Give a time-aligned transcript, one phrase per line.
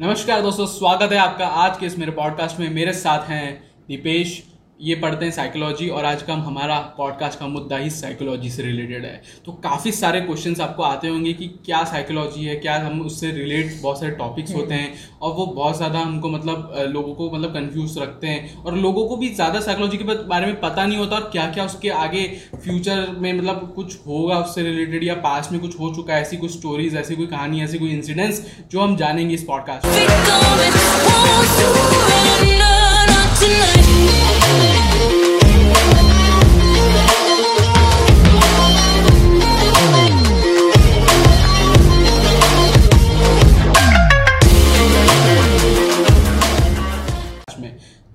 [0.00, 4.32] नमस्कार दोस्तों, स्वागत है आपका आज के इस मेरे पॉडकास्ट में। मेरे साथ हैं दीपेश
[4.80, 9.04] ये पढ़ते हैं साइकोलॉजी और आज का हमारा पॉडकास्ट का मुद्दा ही साइकोलॉजी से रिलेटेड
[9.04, 13.30] है। तो काफ़ी सारे क्वेश्चंस आपको आते होंगे कि क्या साइकोलॉजी है क्या हम उससे
[13.30, 17.50] रिलेट बहुत सारे टॉपिक्स होते हैं और वो बहुत ज़्यादा हमको मतलब लोगों को मतलब
[17.50, 21.16] कंफ्यूज रखते हैं और लोगों को भी ज़्यादा साइकोलॉजी के बारे में पता नहीं होता
[21.16, 22.22] और क्या क्या उसके आगे
[22.64, 26.36] फ्यूचर में मतलब कुछ होगा उससे रिलेटेड या पास्ट में कुछ हो चुका है ऐसी
[26.36, 29.94] कुछ स्टोरीज ऐसी कोई कहानी ऐसी कोई इंसिडेंट्स जो हम जानेंगे इस पॉडकास्ट में।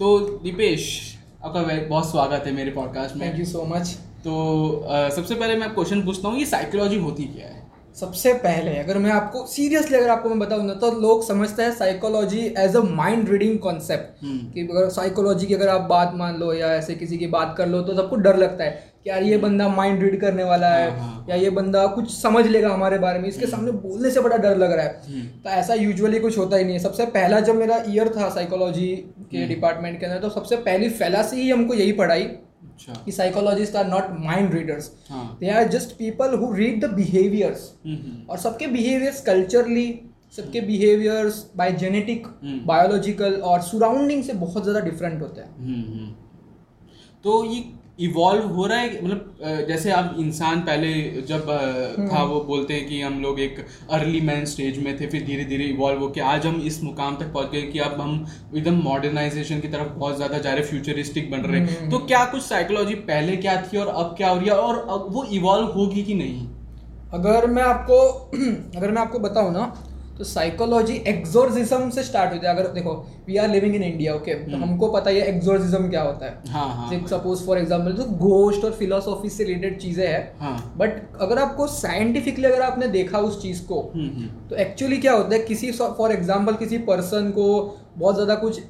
[0.09, 0.83] तो दीपेश
[1.45, 3.89] आपका बहुत स्वागत है मेरे पॉडकास्ट में। थैंक यू सो मच
[4.23, 7.67] तो आ, सबसे पहले मैं आपको पूछता हूँ ये साइकोलॉजी होती क्या है?
[7.95, 11.71] सबसे पहले अगर मैं आपको सीरियसली अगर आपको मैं बताऊँ ना तो लोग समझते हैं
[11.75, 16.53] psychology as a mind reading concept कि अगर साइकोलॉजी की अगर आप बात मान लो
[16.53, 19.37] या ऐसे किसी की बात कर लो तो सबको डर लगता है। कि यार ये
[19.37, 22.97] बंदा माइंड रीड करने वाला है हाँ, हाँ। या ये बंदा कुछ समझ लेगा हमारे
[22.97, 25.73] बारे में इसके हम्म। सामने बोलने से बड़ा डर लग रहा है हम्म। तो ऐसा
[25.75, 28.87] यूजुअली कुछ होता ही नहीं है सबसे पहला जब मेरा ईयर था साइकोलॉजी
[29.31, 33.01] के डिपार्टमेंट हम्म। के अंदर तो सबसे पहली फैला से ही हमको यही पढ़ाई अच्छा।
[33.05, 37.71] कि psychologists are not mind readers they are just people who read the behaviours
[38.29, 39.87] और सबके बिहेवियर्स कल्चरली
[40.37, 42.27] सबके बिहेवियर्स बाय जेनेटिक
[42.65, 46.17] बायोलॉजिकल और सराउंडिंग से बहुत ज़्यादा डिफरेंट होते हैं
[47.25, 47.63] तो ये
[47.99, 50.91] इवॉल्व हो रहा है मतलब जैसे अब इंसान पहले
[51.23, 55.07] जब हम्म। था वो बोलते हैं कि हम लोग एक अर्ली मैन स्टेज में थे
[55.07, 58.25] फिर धीरे धीरे इवॉल्व होकर आज हम इस मुकाम तक पहुँच गए कि अब हम
[58.55, 62.23] एकदम मॉडर्नाइजेशन की तरफ़ बहुत ज़्यादा जा रहे फ्यूचरिस्टिक बन रहे हैं हम्म। तो क्या
[62.27, 65.67] कुछ साइकोलॉजी पहले क्या थी और अब क्या हो रही है और अब वो इवॉल्व
[65.73, 66.47] होगी कि नहीं
[67.13, 67.99] अगर मैं आपको
[68.77, 69.71] अगर मैं आपको बताऊँ ना
[70.19, 72.93] तो साइकोलॉजी एक्सोर्सिज्म से स्टार्ट होती है अगर देखो
[73.27, 77.05] we are living in India okay तो हम्म। हमको पता है एक्सोर्सिज्म क्या होता है
[77.09, 80.21] सपोज़ फॉर एग्जांपल तो गोस्ट और फिलोसॉफी से रिलेटेड चीज़ें हैं
[80.77, 81.17] बट हाँ.
[81.21, 85.35] अगर आपको साइंटिफिकली अगर आपने देखा उस चीज़ को हम्म, हम्म। तो एक्चुअली क्या होता
[85.35, 87.47] है किसी फॉर एग्ज़ाम्पल किसी पर्सन को
[87.97, 88.61] बहुत ज़्यादा कुछ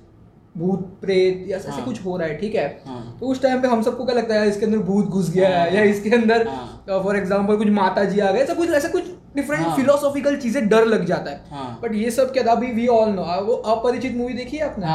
[0.57, 1.85] भूत प्रेत या ऐसे हाँ.
[1.85, 3.17] कुछ हो रहा है ठीक है हाँ.
[3.19, 5.59] तो उस टाइम पे हम सबको क्या लगता है इसके अंदर भूत घुस गया है
[5.59, 6.45] हाँ। या इसके अंदर
[6.89, 9.03] फॉर एग्ज़ाम्पल कुछ माता जी आ गए ऐसा कुछ ऐसा कुछ
[9.39, 12.51] डिफरेंट फिलोसॉफिकल चीज़ें डर लग जाता है। बट ये सब क्या था?
[12.51, 14.85] अभी वी ऑल नो वो अपरिचित मूवी देखी है आपने?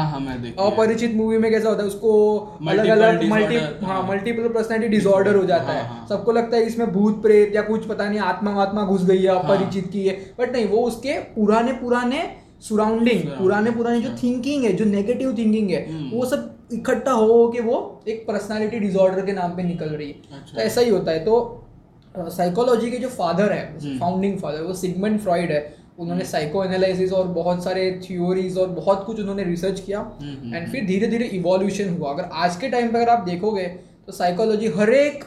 [0.64, 1.88] अपरिचित मूवी में कैसा होता है?
[1.88, 2.12] उसको
[2.68, 3.56] अलग अलग मल्टी
[3.86, 7.86] हाँ मल्टीपल पर्सनैलिटी डिसऑर्डर हो जाता है सबको लगता है इसमें भूत प्रेत या कुछ
[7.88, 11.72] पता नहीं आत्मा आत्मा घुस गई है अपरिचित की है। बट नहीं वो उसके पुराने
[11.74, 12.22] पुराने
[12.62, 17.48] सराउंडिंग पुराने पुराने जो थिंकिंग है जो नेगेटिव थिंकिंग है हम्म। वो सब इकट्ठा हो
[17.48, 17.76] के वो
[18.08, 21.24] एक पर्सनालिटी डिसऑर्डर के नाम पे निकल रही है। अच्छा। तो ऐसा ही होता है।
[21.24, 21.63] तो
[22.16, 25.62] साइकोलॉजी के जो फादर है फाउंडिंग फादर वो सिगमेंट फ्रॉइड है।
[25.98, 30.54] उन्होंने साइको हम्म। एनालिसिस और बहुत सारे थ्योरीज और बहुत कुछ उन्होंने रिसर्च किया। एंड
[30.54, 33.66] हम्म, फिर धीरे धीरे इवोल्यूशन हुआ। अगर आज के टाइम पे अगर आप देखोगे
[34.06, 35.24] तो साइकोलॉजी हर एक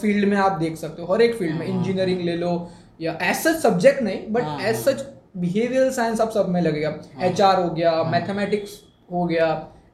[0.00, 2.68] फ़ील्ड में आप देख सकते हो। हर एक फ़ील्ड में इंजीनियरिंग हाँ, हाँ। ले लो
[3.00, 5.04] या एज सच सब्जेक्ट नहीं but as such
[5.36, 9.48] behavioural science आप सब में लगेगा एच हाँ। हो। गया मैथमेटिक्स हाँ। हो। गया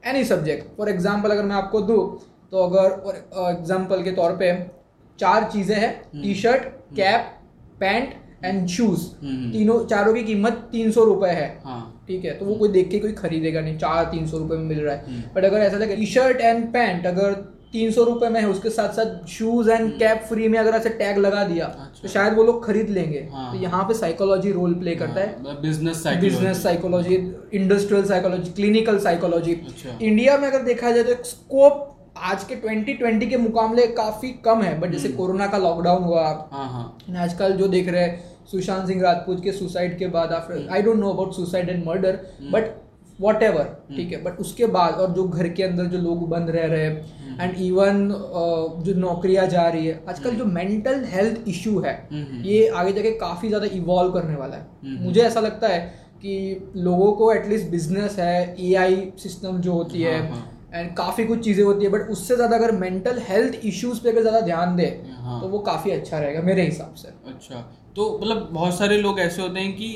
[0.05, 2.05] एनी सब्जेक्ट फॉर एग्ज़ाम्पल अगर मैं आपको दूँ
[2.51, 4.51] तो अगर एग्ज़ाम्पल के तौर पे
[5.19, 6.63] चार चीज़ें हैं T shirt
[6.95, 7.31] cap
[7.79, 8.13] pant
[8.45, 9.01] and shoes
[9.51, 12.89] तीनों चारों की कीमत तीन सौ रुपए है। हाँ। ठीक है तो वो कोई देख
[12.89, 15.57] के कोई खरीदेगा नहीं। चार तीन सौ रुपए में मिल रहा है। But hmm. अगर
[15.59, 17.31] ऐसा लगे टी शर्ट एंड पैंट अगर
[17.73, 20.89] तीन सौ रुपए में है उसके साथ साथ शूज़ एंड कैप फ्री में अगर ऐसे
[20.91, 24.51] टैग लगा दिया अच्छा। तो शायद वो लोग खरीद लेंगे। हाँ। तो यहाँ पे साइकोलॉजी
[24.51, 27.15] रोल प्ले करता है। Business business psychology
[27.53, 29.59] industrial psychology clinical psychology
[30.01, 34.79] India में अगर देखा जाए तो स्कोप आज के 2020 के मुकाबले काफ़ी कम है
[34.79, 38.87] बट जैसे कोरोना हम्म। का लॉकडाउन हुआ हाँ, हाँ। आजकल जो देख रहे हैं सुशांत
[38.87, 42.19] सिंह राजपूत के सुसाइड के बाद after I don't know about suicide and murder
[42.51, 42.71] but
[43.43, 43.63] whatever
[43.95, 46.85] ठीक है बट उसके बाद और जो घर के अंदर जो लोग बंद रह रहे
[46.85, 51.79] हैं एंड इवन uh, जो नौकरियाँ जा रही है आजकल हम्म। जो मेंटल हेल्थ इशू
[51.79, 55.79] है हम्म, ये आगे जाके काफ़ी ज़्यादा इवॉल्व करने वाला है। मुझे ऐसा लगता है
[56.15, 60.19] कि लोगों को एटलीस्ट बिज़नेस है एआई सिस्टम जो होती है।
[60.73, 64.21] एंड। काफ़ी कुछ चीज़ें होती है बट उससे ज़्यादा अगर मेंटल हेल्थ इश्यूज़ पे अगर
[64.21, 64.85] ज़्यादा ध्यान दे
[65.17, 65.39] हाँ.
[65.41, 67.61] तो वो काफ़ी अच्छा रहेगा मेरे हिसाब से अच्छा
[67.95, 69.89] तो मतलब बहुत सारे लोग ऐसे होते हैं कि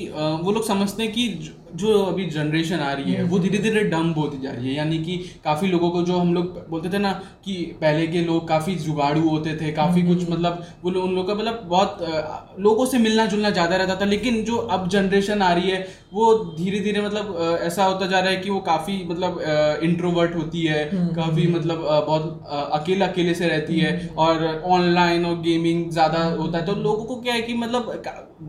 [0.43, 1.27] वो लोग समझते हैं कि
[1.75, 4.97] जो अभी जनरेशन आ रही है वो धीरे धीरे डम होती जा रही है यानी
[4.97, 7.11] कि काफ़ी लोगों को जो हम लोग बोलते थे ना
[7.45, 11.23] कि पहले के लोग काफ़ी जुगाड़ू होते थे काफ़ी कुछ हम्म। मतलब वो उन लोगों
[11.23, 15.51] का मतलब बहुत लोगों से मिलना जुलना ज़्यादा रहता था लेकिन जो अब जनरेशन आ
[15.53, 19.39] रही है वो धीरे धीरे मतलब ऐसा होता जा रहा है कि वो काफ़ी मतलब
[19.83, 22.43] इंट्रोवर्ट होती है हम्म। काफ़ी मतलब बहुत
[22.73, 27.21] अकेले अकेले से रहती है और ऑनलाइन और गेमिंग ज़्यादा होता है तो लोगों को
[27.21, 27.91] क्या है कि मतलब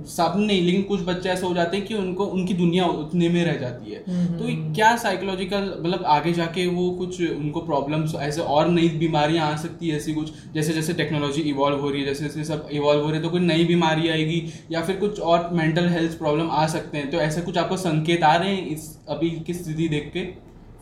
[0.08, 3.44] सब नहीं लेकिन कुछ बच्चे ऐसे हो जाते हैं कि उनको उनकी दुनिया उतने में
[3.44, 4.00] रह जाती है।
[4.38, 9.56] तो क्या साइकोलॉजिकल मतलब आगे जाके वो कुछ उनको प्रॉब्लम्स ऐसे और नई बीमारियाँ आ
[9.56, 10.32] सकती है ऐसी कुछ?
[10.54, 13.30] जैसे जैसे टेक्नोलॉजी इवॉल्व हो रही है जैसे जैसे सब इवॉल्व हो रही है तो
[13.30, 17.18] कोई नई बीमारी आएगी या फिर कुछ और मेंटल हेल्थ प्रॉब्लम आ सकते हैं। तो
[17.18, 20.24] ऐसे कुछ आपको संकेत आ रहे हैं इस अभी की स्थिति देख के?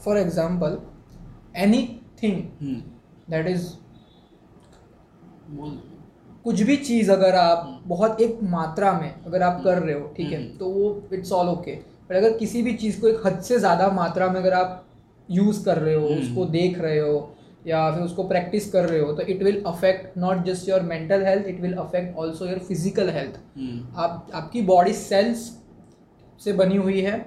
[0.05, 0.79] For example
[2.23, 2.43] anything
[3.31, 3.67] that is
[6.47, 10.13] कुछ भी चीज़ अगर आप हम्म। बहुत एक मात्रा में अगर आप कर रहे हो
[10.17, 11.73] ठीक है हम्म। तो वो इट्स ऑल ओके
[12.09, 14.85] पर अगर किसी भी चीज़ को एक हद से ज़्यादा मात्रा में अगर आप
[15.29, 17.17] यूज़ कर रहे हो हम्म। उसको देख रहे हो
[17.67, 21.25] या फिर उसको प्रैक्टिस कर रहे हो तो it will affect not just your mental
[21.25, 23.41] health it will affect also your physical health
[23.97, 25.45] आप आपकी बॉडी सेल्स
[26.41, 27.19] से बनी हुई है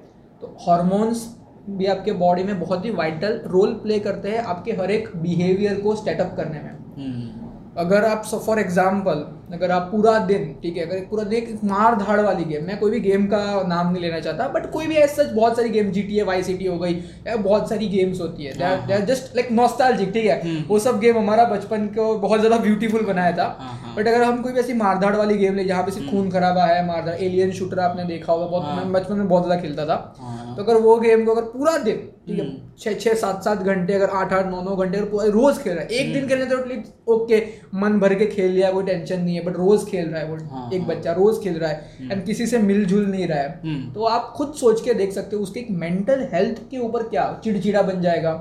[0.42, 1.28] तो हॉर्मोन्स
[1.70, 5.82] भी आपके बॉडी में बहुत ही वाइटल रोल प्ले करते हैं आपके हर एक बिहेवियर
[5.82, 7.48] को स्टेटअप करने में
[7.80, 12.20] अगर आप फॉर एग्ज़ाम्पल अगर आप पूरा दिन ठीक है अगर पूरा दिन मार धाड़
[12.20, 15.24] वाली गेम मैं कोई भी गेम का नाम नहीं लेना चाहता बट कोई भी ऐसा
[15.26, 16.94] बहुत सारी game G T A Vice City हो गई
[17.28, 21.18] बहुत सारी गेम्स होती है दे जस्ट लाइक नॉस्टैल्जिक ठीक है हम्म। वो सब गेम
[21.18, 24.60] हमारा बचपन को बहुत ज़्यादा ब्यूटीफुल बनाया था बट हाँ, हाँ। अगर हम कोई भी
[24.60, 27.80] ऐसी मारधाड़ वाली गेम ले जहाँ पे सिर्फ़ हम्म। खून खराबा है मारधाड़ एलियन शूटर
[27.82, 29.98] आपने देखा होगा बहुत हाँ। बचपन में बहुत ज़्यादा खेलता था
[30.56, 33.62] तो अगर वो गेम को अगर पूरा दिन ठीक है हम्म। छः छः सात सात
[33.64, 35.00] घंटे अगर आठ आठ नौ नौ घंटे
[35.30, 37.42] रोज खेल रहा है एक दिन खेलने तो एटलीस्ट ओके
[37.76, 40.38] मन भर के खेल लिया कोई टेंशन नहीं है बट रोज खेल रहा है वो
[40.46, 43.40] हाँ, एक हाँ, बच्चा रोज खेल रहा है एंड हम्म। किसी से मिलजुल नहीं रहा
[43.40, 46.78] है। हम्म। तो आप खुद सोच के देख सकते हो उसके एक मेंटल हेल्थ के
[46.78, 48.34] ऊपर क्या चिड़चिड़ा बन जाएगा।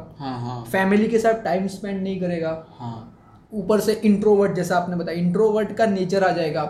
[0.73, 2.53] फैमिली हाँ, के साथ टाइम स्पेंड नहीं करेगा।
[3.53, 6.65] ऊपर से इंट्रोवर्ट जैसा आपने बताया इंट्रोवर्ट का नेचर आ जाएगा।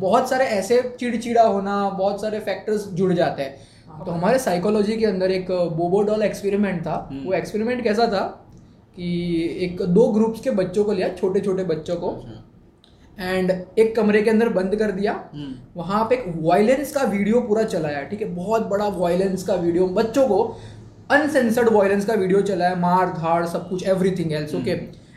[0.00, 5.06] बहुत सारे ऐसे चिड़चिड़ा होना बहुत सारे फैक्टर्स जुड़ जाते हैं। तो हमारे साइकोलॉजी के
[5.06, 8.22] अंदर एक बोबोडॉल एक्सपेरिमेंट था। वो एक्सपेरिमेंट कैसा था
[8.96, 9.06] कि
[9.60, 12.10] एक दो ग्रुप्स के बच्चों को लिया छोटे छोटे बच्चों को।
[13.20, 17.40] एंड। एक कमरे के अंदर बंद कर दिया हम्म। वहाँ पे एक वायलेंस का वीडियो
[17.40, 20.42] पूरा चलाया ठीक है बहुत बड़ा वायलेंस का वीडियो बच्चों को
[21.10, 24.70] अनसेंसर्ड वायलेंस का वीडियो चलाया मार धाड़ सब कुछ एवरीथिंग एल्स ओके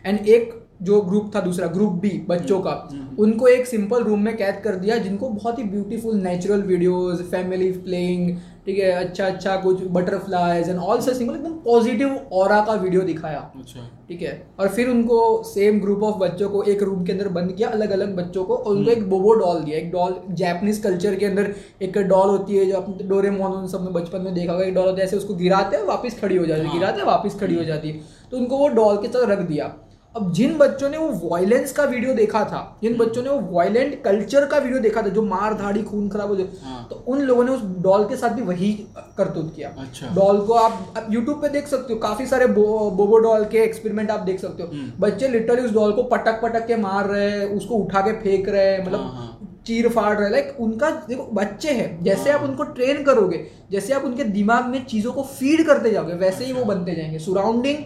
[0.05, 4.03] एंड एक जो ग्रुप था दूसरा ग्रुप बी बच्चों का हम्म, हम्म। उनको एक सिंपल
[4.03, 8.35] रूम में कैद कर दिया जिनको बहुत ही beautiful natural videos family playing
[8.67, 13.39] ठीक है अच्छा अच्छा कुछ बटरफ्लाईज एंड ऑल सिंपल एकदम पॉजिटिव और का वीडियो दिखाया।
[13.55, 17.27] अच्छा। ठीक है और फिर उनको सेम ग्रुप ऑफ़ बच्चों को एक रूम के अंदर
[17.37, 20.15] बंद किया अलग अलग बच्चों को और उनको हम्म। एक बोबो डॉल दिया एक डॉल
[20.33, 24.21] जैपनीज कल्चर के अंदर एक डॉल होती है जो अपने डोरे मोन सब में बचपन
[24.21, 26.61] में देखा होगा एक डॉल होता है ऐसे उसको गिराते हैं वापस खड़ी हो जाती
[26.61, 29.33] है हाँ। गिराते हैं वापस खड़ी हो जाती है। तो उनको वो डॉल के तरह
[29.33, 29.73] रख दिया।
[30.17, 33.39] अब जिन बच्चों ने वो वॉयलेंस का वीडियो देखा था जिन हम्म। बच्चों ने वो
[33.51, 36.95] वायलेंट कल्चर का वीडियो देखा था जो मार धाड़ी खून खराब हो जाए हाँ। तो
[37.07, 38.71] उन लोगों ने उस डॉल के साथ भी वही
[39.17, 42.65] करतूत किया अच्छा। डॉल को आप, आप यूट्यूब पे देख सकते हो काफ़ी सारे बो,
[42.91, 46.41] बोबो डॉल के एक्सपेरिमेंट आप देख सकते हो हम्म। बच्चे लिटरली उस डॉल को पटक
[46.43, 49.87] पटक के मार रहे हैं उसको उठा के फेंक रहे हैं मतलब हाँ, हाँ। चीर
[49.89, 54.03] फाड़ रहे लाइक उनका देखो बच्चे हैं जैसे आप हाँ। उनको ट्रेन करोगे जैसे आप
[54.05, 57.83] उनके दिमाग में चीज़ों को फ़ीड करते जाओगे वैसे ही वो अच्छा। बनते जाएँगे surrounding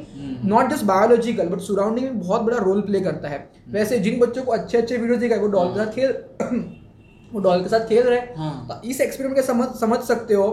[0.49, 4.19] not just biological but surrounding में बहुत बड़ा रोल प्ले करता है हम्म। वैसे जिन
[4.19, 6.69] बच्चों को अच्छे अच्छे वीडियो दिखाए वो डॉल के साथ खेल
[7.33, 10.33] वो डॉल के साथ खेल रहे हैं हाँ। तो इस एक्सपेरिमेंट के समझ समझ सकते
[10.33, 10.47] हो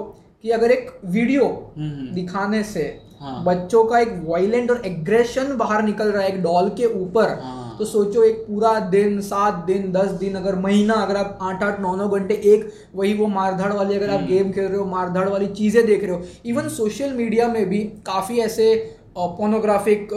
[0.44, 2.82] कि अगर एक वीडियो हम्म, हम्म। दिखाने से
[3.20, 7.38] हाँ। बच्चों का एक वायलेंट और एग्रेशन बाहर निकल रहा है एक डॉल के ऊपर
[7.40, 11.62] हाँ। तो सोचो एक पूरा दिन सात दिन दस दिन अगर महीना अगर आप आठ
[11.62, 14.78] आठ नौ नौ घंटे एक वही वो मारधाड़ वाली अगर आप गेम हम्म। खेल रहे
[14.78, 18.74] हो मारधाड़ वाली चीज़ें देख रहे हो इवन सोशल मीडिया में भी काफ़ी ऐसे
[19.16, 20.12] पोर्नोग्राफिक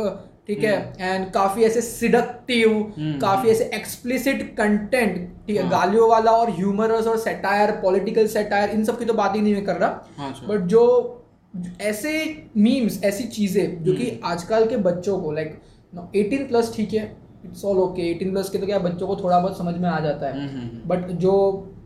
[0.48, 5.16] ठीक है एंड हम्म। काफ़ी ऐसे सिडक्टिव हम्म। काफ़ी ऐसे एक्सप्लिसिट कंटेंट
[5.48, 9.14] ठीक है हाँ। गालियों वाला और ह्यूमरस और सेटायर पॉलिटिकल सेटायर इन सब की तो
[9.14, 11.18] बात ही नहीं मैं कर रहा बट हाँ, अच्छा। जो
[11.82, 12.12] ऐसे
[12.58, 15.60] मीम्स ऐसी चीज़ें जो कि आजकल के बच्चों को लाइक
[16.16, 17.06] एटीन प्लस ठीक है
[17.46, 20.00] it's all okay eighteen plus के तो क्या बच्चों को थोड़ा बहुत समझ में आ
[20.00, 21.34] जाता है बट हम्म, हम्म, हम्म। जो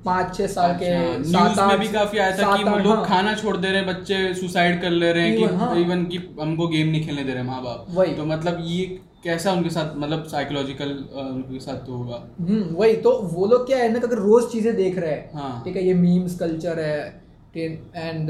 [0.05, 3.33] पाँच छह साल के अच्छा, सात में भी काफ़ी आया था कि लोग हाँ। खाना
[3.35, 6.67] छोड़ दे रहे हैं बच्चे सुसाइड कर ले रहे हैं कि इवन हाँ। की हमको
[6.67, 8.85] गेम नहीं खेलने दे रहे माँ बाप वही तो मतलब ये
[9.23, 13.77] कैसा उनके साथ मतलब साइकोलॉजिकल उनके साथ तो होगा हम्म वही तो वो लोग क्या
[13.77, 17.25] है ना अगर रोज चीज़ें देख रहे हैं हाँ। ठीक है ये मीम्स कल्चर है
[17.57, 18.29] एंड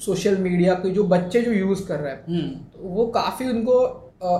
[0.00, 3.78] सोशल मीडिया के जो बच्चे जो यूज़ कर रहे हैं तो वो काफ़ी उनको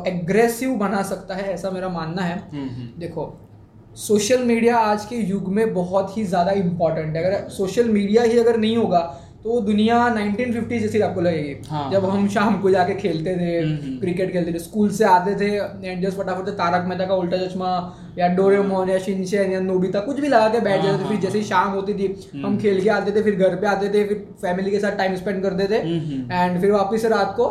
[0.06, 3.32] एग्रेसिव बना सकता है ऐसा मेरा मानना है। हम्म, हम्म। देखो
[3.98, 8.38] सोशल मीडिया आज के युग में बहुत ही ज़्यादा इंपॉर्टेंट है। अगर सोशल मीडिया ही
[8.38, 9.00] अगर नहीं होगा
[9.44, 13.60] तो दुनिया 1950 जैसी आपको लगेगी। हाँ, जब हम शाम को जाके खेलते थे
[14.00, 15.50] क्रिकेट हम्म, खेलते थे स्कूल से आते थे
[15.86, 17.70] एंड जस्ट फटाफट तारक मेहता का उल्टा चश्मा
[18.18, 21.14] या डोरेमोन या शिनचैन या नोबिता कुछ भी लगा के बैठ जाते थे। हाँ, फिर
[21.14, 24.04] हाँ, जैसे शाम होती थी हम खेल के आते थे फिर घर पे आते थे
[24.08, 25.80] फिर फैमिली के साथ टाइम स्पेंड करते थे।
[26.34, 27.46] एंड फिर वापिस रात को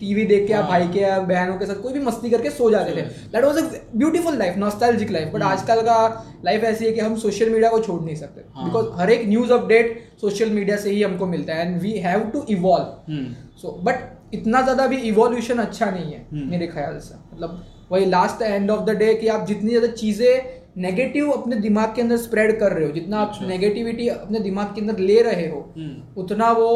[0.00, 2.50] टीवी देख के या हाँ। भाई के या बहनों के साथ कोई भी मस्ती करके
[2.50, 3.02] सो जाते थे
[3.32, 3.62] that was a
[3.96, 5.98] beautiful life nostalgic life but आजकल का
[6.44, 9.26] लाइफ ऐसी है कि हम सोशल मीडिया को छोड़ नहीं सकते बिकॉज़ हाँ। हर एक
[9.28, 13.18] न्यूज़ अपडेट सोशल मीडिया से ही हमको मिलता है and we have to evolve
[13.62, 18.04] so but इतना ज़्यादा भी इवोल्यूशन अच्छा नहीं है हम्म। मेरे ख्याल से मतलब वही
[18.06, 22.16] last end of the day कि आप जितनी ज़्यादा चीज़ें नेगेटिव अपने दिमाग के अंदर
[22.16, 25.60] स्प्रेड कर रहे हो जितना आप नेगेटिविटी अच्छा। अपने दिमाग के अंदर ले रहे हो
[25.76, 26.68] हम्म। उतना वो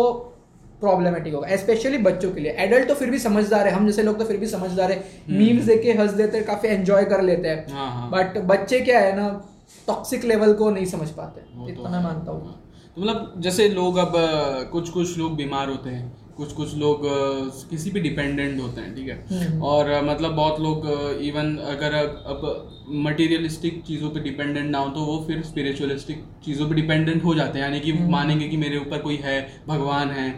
[0.85, 4.19] प्रॉब्लमेटिक होगा स्पेशली बच्चों के लिए एडल्ट तो फिर भी समझदार है हम जैसे लोग
[4.19, 7.61] तो फिर भी समझदार है मीम्स। देखे हंस देते हैं काफ़ी एंजॉय कर लेते हैं
[7.61, 9.29] बट हाँ, हाँ। बच्चे क्या है ना
[9.87, 12.53] टॉक्सिक लेवल को नहीं समझ पाते इतना तो मैं मानता हूँ
[12.97, 14.13] तो मतलब जैसे लोग अब
[14.73, 17.03] कुछ कुछ लोग बीमार होते हैं कुछ कुछ लोग
[17.71, 20.87] किसी पे डिपेंडेंट होते हैं ठीक है हम्म। और मतलब बहुत लोग
[21.23, 22.43] इवन अगर अब
[23.01, 27.59] मटेरियलिस्टिक चीज़ों पे डिपेंडेंट ना हो तो वो फिर स्पिरिचुअलिस्टिक चीज़ों पे डिपेंडेंट हो जाते
[27.59, 29.37] हैं यानी कि हम्म। मानेंगे कि मेरे ऊपर कोई है
[29.69, 30.29] भगवान है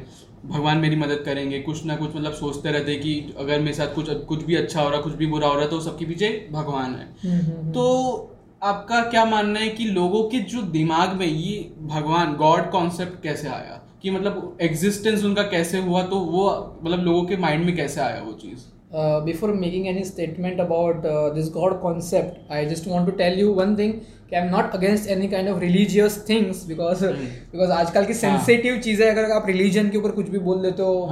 [0.45, 4.11] भगवान मेरी मदद करेंगे कुछ ना कुछ मतलब सोचते रहते कि अगर मेरे साथ कुछ
[4.29, 7.09] कुछ भी अच्छा हो रहा कुछ भी बुरा हो रहा तो सबके पीछे भगवान है।
[7.23, 12.71] हम्म, तो आपका क्या मानना है कि लोगों के जो दिमाग में ये भगवान गॉड
[12.71, 13.83] कॉन्सेप्ट कैसे आया?
[14.03, 16.49] कि मतलब एग्जिस्टेंस उनका कैसे हुआ तो वो
[16.83, 18.65] मतलब लोगों के माइंड में कैसे आया वो चीज़?
[19.25, 21.03] Before making any statement about
[21.35, 23.93] this god concept I just want to tell you one thing
[24.31, 28.73] कि I am not against any kind of religious things because because आजकल की सेंसिटिव
[28.73, 28.83] हाँ.
[28.83, 31.09] चीज़ें अगर आप रिलीजन के ऊपर कुछ भी बोल देते हो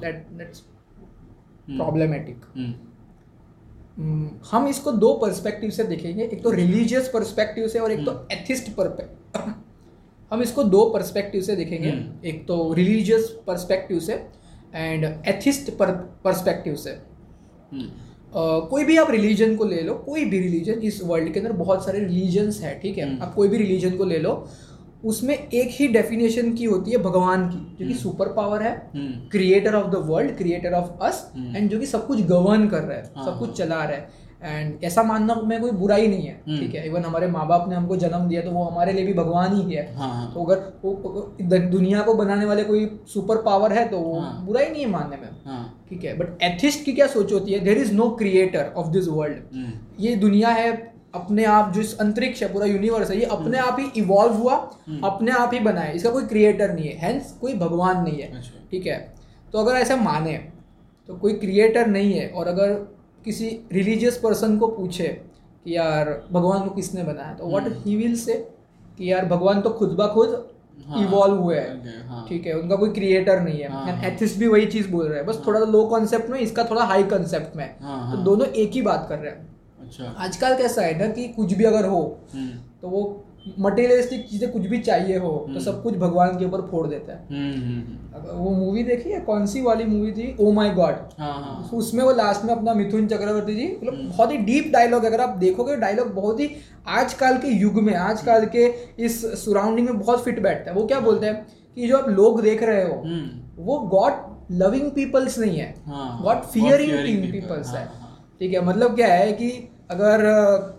[0.00, 0.60] दैट दैट्स
[1.68, 2.44] प्रॉब्लमेटिक
[4.50, 8.66] हम इसको दो पर्सपेक्टिव से देखेंगे एक तो रिलीजियस पर्सपेक्टिव से और एक तो एथिस्ट
[8.66, 8.76] hmm.
[8.76, 9.52] परस्पेक्टिव
[10.32, 12.24] हम इसको दो पर्सपेक्टिव से देखेंगे hmm.
[12.24, 14.14] एक तो रिलीजियस पर्सपेक्टिव से
[14.74, 16.98] एंड एथिस्ट पर्सपेक्टिव से
[17.74, 17.88] hmm.
[18.34, 21.52] Uh, कोई भी आप रिलीजन को ले लो कोई भी रिलीजन इस वर्ल्ड के अंदर
[21.52, 23.18] बहुत सारे रिलीजन्स है ठीक है?
[23.22, 24.32] आप कोई भी रिलीजन को ले लो
[25.04, 28.74] उसमें एक ही डेफिनेशन की होती है भगवान की जो कि सुपर पावर है
[29.32, 32.96] creator of the world creator of us and जो कि सब कुछ गवर्न कर रहा
[32.96, 36.26] है हाँ, सब कुछ हाँ। चला रहा है। एंड ऐसा मानना में कोई बुराई नहीं
[36.26, 36.86] है हम्म। ठीक है?
[36.86, 39.74] इवन हमारे माँ बाप ने हमको जन्म दिया तो वो हमारे लिए भी भगवान ही
[39.74, 43.98] है। हाँ, हाँ। तो अगर वो दुनिया को बनाने वाले कोई सुपर पावर है तो
[43.98, 47.32] वो हाँ, बुराई नहीं है मानने में। हाँ, ठीक है बट एथिस्ट की क्या सोच
[47.32, 47.58] होती है?
[47.60, 50.72] There is no creator of this world ये दुनिया है
[51.14, 54.32] अपने आप जो इस अंतरिक्ष है पूरा यूनिवर्स है ये अपने हम्म। आप ही इवॉल्व
[54.34, 54.54] हुआ
[54.88, 58.18] हम्म। अपने आप ही बना है। इसका कोई क्रिएटर नहीं है। हैंस कोई भगवान नहीं
[58.18, 58.96] है। अच्छा। ठीक है?
[59.52, 60.32] तो अगर ऐसा माने
[61.08, 62.72] तो कोई क्रिएटर नहीं है और अगर
[63.24, 65.08] किसी रिलीजियस पर्सन को पूछे
[65.64, 68.34] कि यार भगवान को किसने बनाया तो व्हाट ही विल से
[68.98, 70.34] कि यार भगवान तो खुद ब खुद
[70.88, 74.46] इवॉल्व हाँ, हुए हैं। हाँ, ठीक है उनका कोई क्रिएटर नहीं है। हाँ, एथिस भी
[74.46, 77.76] वही चीज़ बोल रहे हैं। बस थोड़ा लो कॉन्सेप्ट में इसका थोड़ा हाई कॉन्सेप्ट में।
[77.80, 81.28] हाँ, तो दोनों एक ही बात कर रहे हैं। अच्छा। आजकल कैसा है ना कि
[81.28, 82.50] कुछ भी अगर हो हम्म।
[82.82, 83.23] तो वो
[83.58, 87.12] मटेरियलिस्टिक चीज़ें कुछ भी चाहिए हो तो हम्म। सब कुछ भगवान के ऊपर फोड़ देता
[87.12, 89.20] है। हम्म, वो मूवी देखी है?
[89.20, 90.34] कौन सी वाली मूवी थी?
[90.40, 94.70] ओ माई गॉड उसमें वो लास्ट में अपना मिथुन चक्रवर्ती जी मतलब बहुत ही डीप
[94.72, 96.50] डायलॉग अगर आप देखोगे डायलॉग बहुत ही
[96.94, 98.66] आजकल के युग में आजकल के
[99.04, 101.46] इस सराउंडिंग में बहुत फिट बैठता है। वो क्या बोलते हैं
[101.76, 103.02] कि जो आप लोग देख रहे हो
[103.64, 104.12] वो गॉड
[104.52, 105.74] लविंग पीपल्स नहीं है।
[106.22, 107.86] गॉड फियरिंग पीपल्स है।
[108.40, 109.50] ठीक है मतलब क्या है कि
[109.90, 110.22] अगर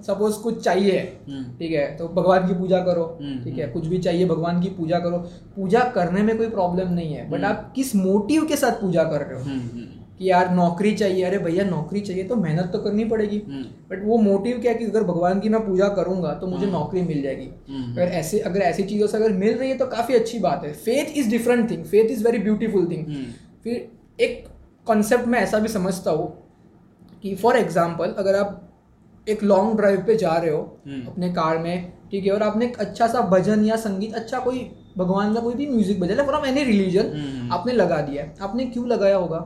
[0.03, 3.73] सपोज़ कुछ चाहिए हम्म। ठीक है तो भगवान की पूजा करो हम्म, ठीक है हम्म।
[3.73, 5.17] कुछ भी चाहिए भगवान की पूजा करो।
[5.55, 9.21] पूजा करने में कोई प्रॉब्लम नहीं है बट आप किस मोटिव के साथ पूजा कर
[9.23, 9.93] रहे हो?
[10.17, 13.37] कि यार नौकरी चाहिए अरे भैया नौकरी चाहिए तो मेहनत तो करनी पड़ेगी।
[13.89, 17.01] बट वो मोटिव क्या है कि अगर भगवान की मैं पूजा करूँगा तो मुझे नौकरी
[17.03, 20.39] मिल जाएगी। अगर ऐसे अगर ऐसी चीज़ों से अगर मिल रही है तो काफ़ी अच्छी
[20.39, 23.05] बात है। Faith is different thing faith is very beautiful thing
[23.63, 23.87] फिर
[24.19, 24.43] एक
[24.87, 26.33] कॉन्सेप्ट में ऐसा भी समझता हूँ
[27.23, 28.61] कि फॉर एग्ज़ाम्पल अगर आप
[29.27, 32.31] एक लॉन्ग ड्राइव पे जा रहे हो हम्म। अपने कार में ठीक है?
[32.31, 35.99] और आपने एक अच्छा सा भजन या संगीत अच्छा कोई भगवान का कोई भी म्यूज़िक
[35.99, 39.37] बजा फ्रॉम एनी रिलीजन आपने लगा दिया है। आपने क्यों लगाया होगा?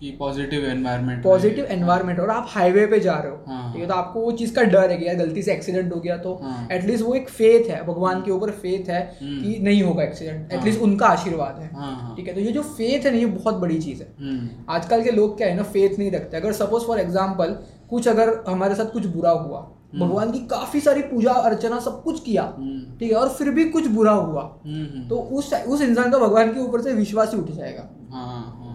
[0.00, 3.88] कि पॉजिटिव एनवायरनमेंट पॉजिटिव एनवायरनमेंट और आप हाईवे पे जा रहे हो हाँ, ठीक है?
[3.88, 6.32] तो आपको वो चीज़ का डर है कि यार गलती से एक्सीडेंट हो गया तो
[6.72, 10.02] एटलीस्ट हाँ, वो एक फेथ है भगवान के ऊपर फेथ है हम्म। कि नहीं होगा
[10.04, 11.68] एक्सीडेंट एटलीस्ट हाँ। उनका आशीर्वाद है
[12.16, 12.34] ठीक है?
[12.34, 15.36] तो ये जो फेथ है ना ये बहुत बड़ी चीज़ है। हम्म। आजकल के लोग
[15.36, 17.56] क्या है ना फेथ नहीं रखते। अगर सपोज़ फॉर एग्ज़ाम्पल
[17.92, 22.02] कुछ अगर हमारे साथ कुछ बुरा हुआ हम्म। भगवान की काफ़ी सारी पूजा अर्चना सब
[22.02, 25.82] कुछ किया हम्म। ठीक है और फिर भी कुछ बुरा हुआ हम्म, तो उस उस
[25.82, 28.72] इंसान का भगवान के ऊपर से विश्वास ही उठ जाएगा हाँ, हाँ।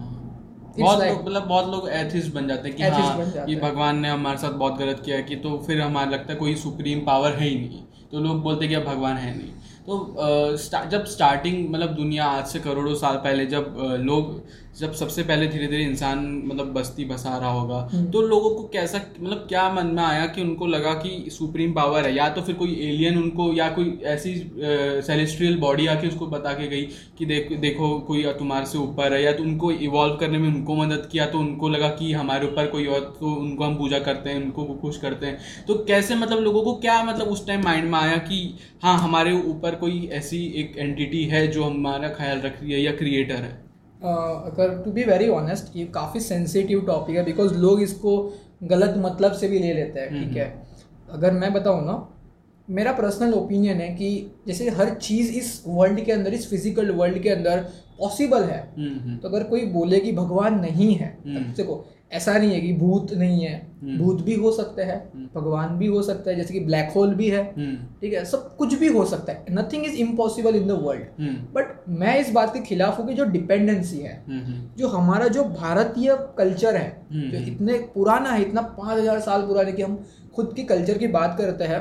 [0.76, 4.38] बहुत लोग मतलब बहुत लोग एथिस्ट बन जाते हैं कि हाँ ये भगवान ने हमारे
[4.38, 7.54] साथ बहुत गलत किया कि तो फिर हमारा लगता है कोई सुप्रीम पावर है ही
[7.56, 7.82] नहीं
[8.12, 9.52] तो लोग बोलते हैं कि अब भगवान है नहीं
[9.86, 10.56] तो
[10.88, 14.32] जब स्टार्टिंग मतलब दुनिया आज से करोड़ों साल पहले जब लोग
[14.78, 18.62] जब सबसे पहले धीरे धीरे इंसान मतलब बस्ती बसा रहा होगा हम्म। तो लोगों को
[18.72, 22.14] कैसा मतलब क्या मन में आया कि उनको लगा कि सुप्रीम पावर है?
[22.16, 24.34] या तो फिर कोई एलियन उनको या कोई ऐसी
[25.06, 26.82] सेलेस्ट्रियल बॉडी आके उसको बता के गई
[27.18, 30.74] कि देख देखो कोई तुम्हारे से ऊपर है या तो उनको इवॉल्व करने में उनको
[30.74, 34.30] मदद किया तो उनको लगा कि हमारे ऊपर कोई और तो उनको हम पूजा करते
[34.30, 37.90] हैं उनको खुश करते हैं। तो कैसे मतलब लोगों को क्या मतलब उस टाइम माइंड
[37.90, 38.42] में आया कि
[38.82, 42.92] हाँ हमारे ऊपर कोई ऐसी एक एंटिटी है जो हमारा ख्याल रख रही है या
[42.92, 43.67] क्रिएटर है?
[44.02, 48.12] अगर टू बी वेरी ऑनेस्ट ये काफ़ी सेंसिटिव टॉपिक है बिकॉज़ लोग इसको
[48.64, 50.46] गलत मतलब से भी ले लेते हैं ठीक है।
[51.10, 51.96] अगर मैं बताऊँ ना
[52.68, 54.10] मेरा पर्सनल ओपिनियन है कि
[54.46, 57.64] जैसे हर चीज़ इस वर्ल्ड के अंदर इस फ़िज़िकल वर्ल्ड के अंदर
[57.98, 62.52] पॉसिबल है। हम्म, हम्म। तो अगर कोई बोले कि भगवान नहीं है देखो ऐसा नहीं
[62.52, 66.02] है कि भूत नहीं है। हम्म। भूत भी हो सकते हैं हम्म। भगवान भी हो
[66.02, 69.04] सकता है जैसे कि ब्लैक होल भी है। हम्म। ठीक है सब कुछ भी हो
[69.04, 73.06] सकता है। Nothing is impossible in the world but मैं इस बात के खिलाफ हूँ
[73.08, 74.22] कि जो डिपेंडेंसी है
[74.78, 79.72] जो हमारा जो भारतीय कल्चर है जो इतने पुराना है इतना पाँच हज़ार साल पुराने
[79.72, 80.02] की हम
[80.36, 81.80] खुद की कल्चर की बात करते हैं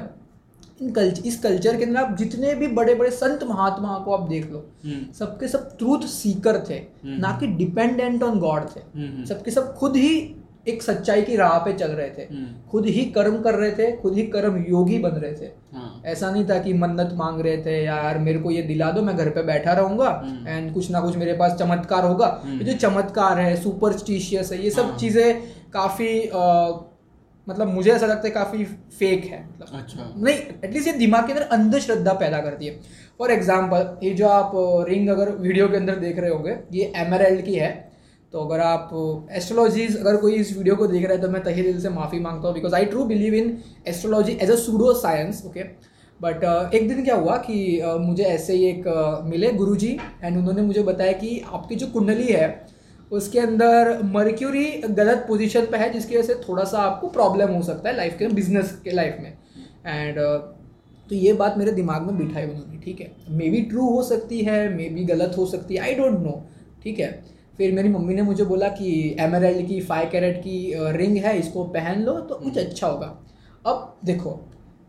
[0.80, 4.28] इन कल्चर इस कल्चर के अंदर आप जितने भी बड़े बड़े संत महात्मा को आप
[4.30, 8.80] देख लो हम्म। सबके सब ट्रूथ सीकर थे हम्म। ना कि डिपेंडेंट ऑन गॉड थे
[8.80, 10.36] हम्म, सबके सब खुद ही
[10.68, 12.26] एक सच्चाई की राह पे चल रहे थे
[12.72, 16.32] खुद ही कर्म कर रहे थे खुद ही कर्म योगी बन रहे थे हाँ। ऐसा
[16.32, 19.30] नहीं था कि मन्नत मांग रहे थे यार मेरे को ये दिला दो मैं घर
[19.30, 20.10] पे बैठा रहूँगा
[20.48, 24.86] एंड कुछ ना कुछ मेरे पास चमत्कार होगा जो चमत्कार है सुपरस्टिशियस है ये सब
[24.86, 25.42] हाँ। चीज़ें
[25.72, 26.10] काफ़ी
[27.50, 28.63] मतलब मुझे ऐसा लगता है काफ़ी
[29.00, 32.80] फेक है। मतलब अच्छा। नहीं एटलीस्ट ये दिमाग के अंदर अंधश्रद्धा पैदा करती है।
[33.20, 34.51] फॉर एग्ज़ाम्पल ये जो आप
[34.89, 37.75] रिंग अगर वीडियो के अंदर देख रहे होंगे ये एमरल्ड की है।
[38.34, 38.89] तो अगर आप
[39.32, 42.20] एस्ट्रोलॉजीज अगर कोई इस वीडियो को देख रहा है तो मैं तहे दिल से माफ़ी
[42.20, 45.63] माँगता हूँ because I true believe in astrology as a pseudo science okay
[46.20, 50.38] but एक दिन क्या हुआ कि uh, मुझे ऐसे ही एक uh, मिले गुरुजी एंड
[50.38, 52.48] उन्होंने मुझे बताया कि आपकी जो कुंडली है
[53.12, 57.62] उसके अंदर मर्क्यूरी गलत पोजीशन पे है जिसकी वजह से थोड़ा सा आपको प्रॉब्लम हो
[57.64, 59.34] सकता है लाइफ के बिज़नेस के लाइफ में।
[59.86, 60.38] एंड uh,
[61.10, 63.12] तो ये बात मेरे दिमाग में बिठाई उन्होंने ठीक है?
[63.30, 66.42] मे बी ट्रू हो सकती है मे बी गलत हो सकती है आई डोंट नो
[66.84, 67.12] ठीक है?
[67.58, 71.38] फिर मेरी मम्मी ने मुझे बोला कि एमरल्ड की फाइव कैरेट की रिंग uh, है
[71.40, 73.16] इसको पहन लो तो कुछ अच्छा होगा।
[73.66, 74.40] अब देखो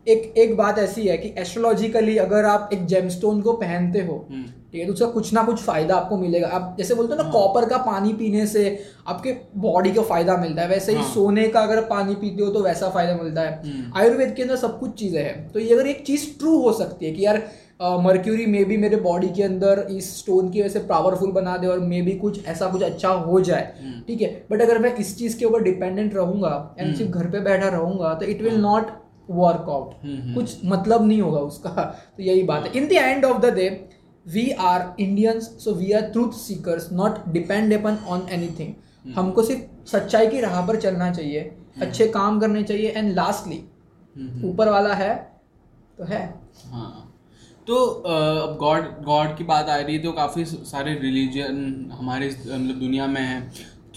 [0.07, 4.45] एक एक बात ऐसी है कि एस्ट्रोलॉजिकली अगर आप एक जेमस्टोन को पहनते हो हम्म।
[4.73, 4.87] ठीक है?
[4.87, 7.69] तो उसका कुछ ना कुछ फ़ायदा आपको मिलेगा। आप जैसे बोलते हो ना कॉपर हाँ।
[7.69, 8.63] का पानी पीने से
[9.07, 12.49] आपके बॉडी को फ़ायदा मिलता है। वैसे ही हाँ। सोने का अगर पानी पीते हो
[12.51, 15.73] तो वैसा फ़ायदा मिलता है। हम्म। आयुर्वेद के अंदर सब कुछ चीज़ें हैं। तो ये
[15.73, 17.41] अगर एक चीज़ ट्रू हो सकती है कि यार
[18.03, 21.67] मर्क्यूरी मे भी मेरे बॉडी के अंदर इस स्टोन की वजह से पावरफुल बना दे
[21.67, 24.27] और मे भी कुछ ऐसा कुछ अच्छा हो जाए। हम्म। ठीक है?
[24.51, 28.13] बट अगर मैं इस चीज़ के ऊपर डिपेंडेंट रहूँगा एंड सिर्फ़ घर पे बैठा रहूँगा
[28.13, 28.91] तो इट विल नॉट
[29.29, 29.93] वर्कआउट
[30.35, 31.69] कुछ मतलब नहीं होगा उसका।
[32.17, 33.69] तो यही बात है। In the end of the day
[34.33, 39.91] we are Indians so we are truth seekers not depend upon on anything हमको सिर्फ़
[39.91, 41.81] सच्चाई की राह पर चलना चाहिए hmm.
[41.81, 43.61] अच्छे काम करने चाहिए एंड लास्टली
[44.15, 44.45] hmm.
[44.45, 45.13] ऊपर वाला है
[45.97, 46.23] तो है।
[46.65, 47.05] हाँ।
[47.67, 52.79] तो अब गॉड गॉड की बात आ रही है तो काफ़ी सारे रिलीजन हमारे मतलब
[52.79, 53.41] दुनिया में है।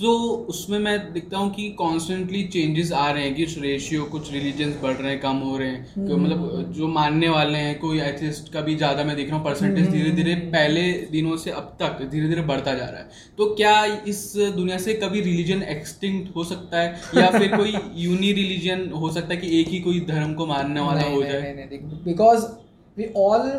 [0.00, 0.12] तो
[0.50, 4.94] उसमें मैं देखता हूँ कि कॉन्स्टेंटली चेंजेस आ रहे हैं कि रेशियो कुछ रिलीजन्स बढ़
[4.94, 8.61] रहे हैं कम हो रहे हैं। हम्म। मतलब जो मानने वाले हैं कोई एथिस्ट का
[8.61, 12.28] भी ज़्यादा मैं देख रहा हूँ परसेंटेज धीरे धीरे पहले दिनों से अब तक धीरे
[12.28, 16.81] धीरे बढ़ता जा रहा है। तो क्या इस दुनिया से कभी रिलीजन एक्सटिंक्ट हो सकता
[16.81, 17.00] है?
[17.16, 20.81] या फिर कोई यूनि रिलीजन हो सकता है कि एक ही कोई धर्म को मानने
[20.81, 21.68] वाला हो जाए?
[22.05, 22.46] बिकॉज़
[22.96, 23.50] वी ऑल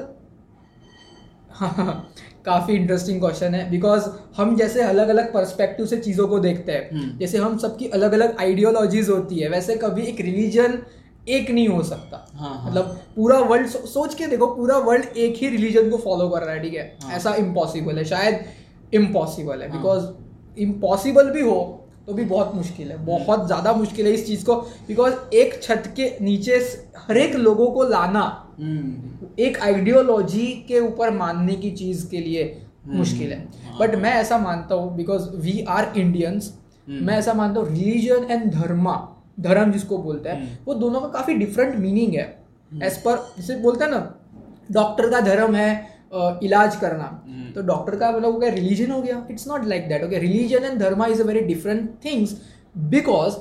[2.46, 6.90] काफ़ी इंटरेस्टिंग क्वेश्चन है बिकॉज़ हम जैसे अलग अलग पर्सपेक्टिव से चीज़ों को देखते हैं
[6.92, 10.78] हम्म। जैसे हम सबकी अलग अलग आइडियोलॉजीज होती है वैसे कभी एक रिलीजन
[11.28, 12.70] एक नहीं हो सकता हाँ, हाँ.
[12.70, 16.44] मतलब पूरा वर्ल्ड सो, सोच के देखो पूरा वर्ल्ड एक ही रिलीजन को फॉलो कर
[16.44, 17.14] रहा है ठीक है हाँ.
[17.14, 18.44] ऐसा इम्पॉसिबल है शायद
[18.94, 21.60] इम्पॉसिबल है बिकॉज़ हाँ। इम्पॉसिबल भी हो
[22.08, 24.56] तो भी बहुत मुश्किल है बहुत ज़्यादा मुश्किल है इस चीज़ को
[24.88, 26.56] बिकॉज़ एक छत के नीचे
[27.00, 28.43] हर एक लोगों को लाना हम्म।
[29.40, 32.44] एक आइडियोलॉजी के ऊपर मानने की चीज़ के लिए
[32.86, 33.40] हम्म। मुश्किल है
[33.80, 36.54] बट हाँ। मैं ऐसा मानता हूँ बिकॉज़ वी आर इंडियंस
[36.90, 38.96] मैं ऐसा मानता हूँ रिलीजन एंड धर्मा
[39.40, 42.28] धर्म जिसको बोलते हैं हम्म। वो दोनों का काफ़ी डिफरेंट मीनिंग है
[42.84, 44.02] एज पर जैसे बोलते हैं ना
[44.72, 45.72] डॉक्टर का धर्म है
[46.44, 50.04] इलाज करना हम्म। तो डॉक्टर का मतलब क्या रिलीजन हो गया it's not like that
[50.04, 52.36] okay religion and dharma is a very different things
[52.88, 53.38] because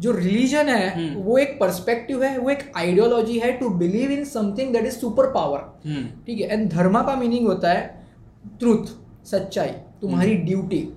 [0.00, 4.24] जो रिलीजन है हम्म। वो एक पर्सपेक्टिव है वो एक आइडियोलॉजी है to believe in
[4.26, 5.58] something that is super power
[6.26, 6.48] ठीक है?
[6.48, 7.82] एंड धर्मा का मीनिंग होता है
[8.60, 8.86] ट्रूथ
[9.30, 9.68] सच्चाई
[10.00, 10.88] तुम्हारी duty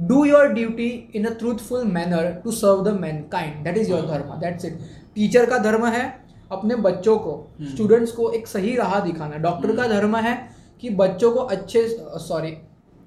[0.00, 2.98] do your duty in a truthful manner to serve the
[3.32, 4.38] mankind that is your dharma.
[4.40, 4.78] That's it
[5.14, 6.04] teacher का धर्म है
[6.52, 7.32] अपने बच्चों को
[7.64, 10.34] स्टूडेंट्स को एक सही राह दिखाना। डॉक्टर का धर्म है
[10.82, 11.86] कि बच्चों को अच्छे
[12.20, 12.50] सॉरी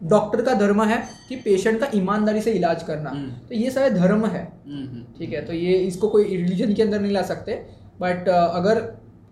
[0.04, 0.98] डॉक्टर का धर्म है
[1.30, 3.10] कि पेशेंट का ईमानदारी से इलाज करना।
[3.50, 4.44] तो ये सारे धर्म है।
[5.20, 7.54] ठीक है तो ये इसको कोई रिलीजन के अंदर नहीं ला सकते।
[8.02, 8.82] बट अगर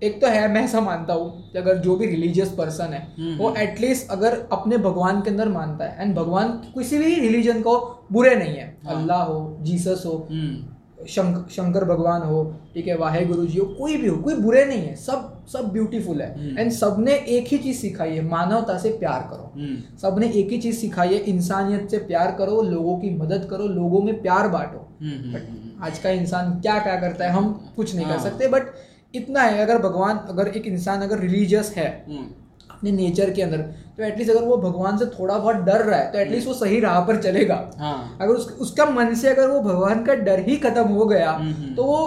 [0.01, 3.38] एक तो है मैं ऐसा मानता हूँ कि अगर जो भी रिलीजियस पर्सन है हम्म,
[3.38, 7.62] वो एटलीस्ट हम्म। अगर अपने भगवान के अंदर मानता है। एंड भगवान किसी भी रिलीजन
[7.62, 7.77] को
[8.12, 10.70] बुरे नहीं है। हाँ। अल्लाह हो जीसस हो हम्म।
[11.09, 14.63] शंक, शंकर भगवान हो ठीक है वाहे गुरु जी हो कोई भी हो कोई बुरे
[14.65, 18.89] नहीं है सब सब ब्यूटीफुल है। एंड सबने एक ही चीज़ सिखाई है मानवता से
[18.99, 23.47] प्यार करो। सबने एक ही चीज़ सिखाई है इंसानियत से प्यार करो लोगों की मदद
[23.49, 27.95] करो लोगों में प्यार बांटो। बट आज का इंसान क्या क्या करता है हम कुछ
[27.95, 28.73] नहीं कर हाँ। सकते बट
[29.13, 32.25] इतना है अगर भगवान अगर एक इंसान अगर रिलीजियस है हम्म।
[32.71, 33.63] अपने नेचर के अंदर
[34.01, 36.79] तो एटलीस्ट अगर वो भगवान से थोड़ा बहुत डर रहा है तो एटलीस्ट वो सही
[36.79, 40.55] राह पर चलेगा हाँ। अगर उस, उसका मन से अगर वो भगवान का डर ही
[40.57, 41.99] खत्म हो गया हम्म, हम्म। तो वो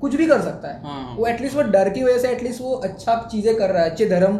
[0.00, 2.74] कुछ भी कर सकता है हाँ। वो एटलीस्ट वो डर की वजह से एटलीस्ट वो
[2.84, 4.38] अच्छा चीज़ें कर रहा है अच्छे धर्म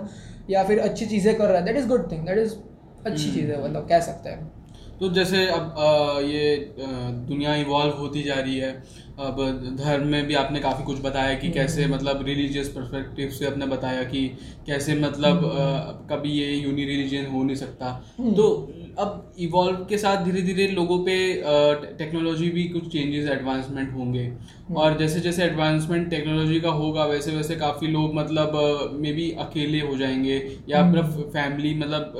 [0.51, 2.55] या फिर अच्छी चीज़ें कर रहा है that is good thing that is
[3.07, 4.51] अच्छी चीज़ है मतलब कह सकते हैं
[5.01, 8.73] तो जैसे अब आ, ये दुनिया इवॉल्व होती जा रही है
[9.21, 9.41] अब
[9.81, 13.67] धर्म में भी आपने काफ़ी कुछ बताया कि कैसे हम्म। मतलब रिलीजियस परस्पेक्टिव से आपने
[13.67, 14.27] बताया कि
[14.67, 18.49] कैसे मतलब आ, हम्म। कभी ये यूनि रिलीजन हो नहीं सकता हम्म। तो
[18.99, 21.17] अब इवॉल्व के साथ धीरे धीरे लोगों पे
[21.99, 24.33] टेक्नोलॉजी भी कुछ चेंजेस एडवांसमेंट होंगे।
[24.77, 28.53] और जैसे जैसे एडवांसमेंट टेक्नोलॉजी का होगा वैसे वैसे काफ़ी लोग मतलब
[29.01, 30.37] मे बी अकेले हो जाएँगे
[30.69, 32.13] या अपना। फैमिली मतलब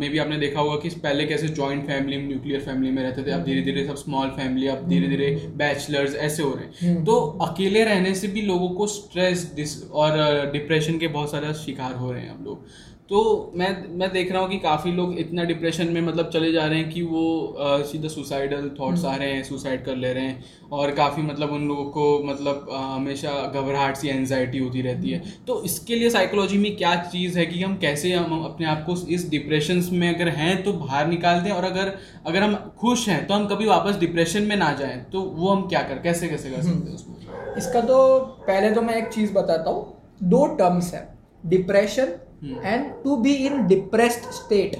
[0.00, 3.30] मे बी आपने देखा होगा कि पहले कैसे जॉइंट फैमिली न्यूक्लियर फैमिली में रहते थे
[3.30, 7.04] अब धीरे धीरे सब स्मॉल फैमिली अब धीरे धीरे बैचलर्स ऐसे हो रहे हैं हम्म।
[7.04, 10.16] तो अकेले रहने से भी लोगों को स्ट्रेस और
[10.52, 14.40] डिप्रेशन के बहुत सारे शिकार हो रहे हैं हम लोग तो मैं मैं देख रहा
[14.42, 17.24] हूँ कि काफ़ी लोग इतना डिप्रेशन में मतलब चले जा रहे हैं कि वो
[17.60, 21.52] आ, सीधा सुसाइडल थॉट्स आ रहे हैं सुसाइड कर ले रहे हैं और काफ़ी मतलब
[21.52, 26.10] उन लोगों को मतलब आ, हमेशा घबराहट सी एनजाइटी होती रहती है। तो इसके लिए
[26.10, 30.08] साइकोलॉजी में क्या चीज़ है कि हम कैसे हम अपने आप को इस डिप्रेशन में
[30.14, 31.94] अगर हैं तो बाहर निकाल दें और अगर
[32.26, 35.68] अगर हम खुश हैं तो हम कभी वापस डिप्रेशन में ना जाएँ तो वो हम
[35.68, 37.54] क्या कर कैसे कैसे कर सकते हैं उसको?
[37.58, 39.86] इसका तो पहले तो मैं एक चीज़ बताता हूँ
[40.22, 41.08] दो टर्म्स है
[41.46, 44.76] depression and to be in depressed state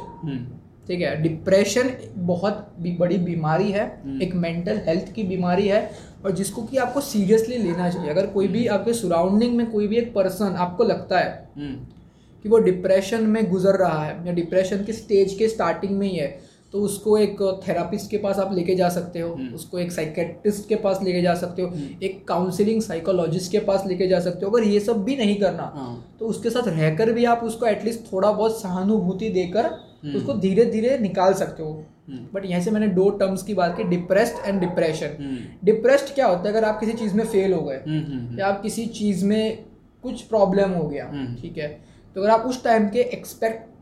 [0.89, 4.23] ठीक है डिप्रेशन बहुत भी बड़ी बीमारी है hmm.
[4.23, 5.91] एक मेंटल हेल्थ की बीमारी है
[6.25, 8.75] और जिसको कि आपको सीरियसली लेना चाहिए अगर कोई भी hmm.
[8.75, 11.95] आपके सराउंडिंग में कोई भी एक पर्सन आपको लगता है hmm.
[12.43, 16.17] कि वो डिप्रेशन में गुजर रहा है या डिप्रेशन के स्टेज के स्टार्टिंग में ही
[16.17, 16.41] है
[16.75, 20.69] तो उसको एक थेरापिस्ट के पास आप लेके जा सकते हो हम्म। उसको एक साइकेट्रिस्ट
[20.69, 24.47] के पास लेके जा सकते हो हम्म। एक काउंसलिंग साइकोलॉजिस्ट के पास लेके जा सकते
[24.47, 27.67] हो अगर ये सब भी नहीं करना हाँ। तो उसके साथ रहकर भी आप उसको
[27.67, 31.85] एटलीस्ट थोड़ा बहुत सहानुभूति देकर हम्म। उसको धीरे धीरे निकाल सकते हो
[32.33, 36.43] बट यहाँ से मैंने दो टर्म्स की बात की डिप्रेस्ड एंड डिप्रेशन डिप्रेस्ड क्या होता
[36.43, 39.65] है अगर आप किसी चीज़ में फेल हो गए या आप किसी चीज़ में
[40.05, 41.07] कुछ प्रॉब्लम हो गया
[41.41, 41.69] ठीक है
[42.17, 43.74] तो अगर आप उस टाइम के एक्सपेक्ट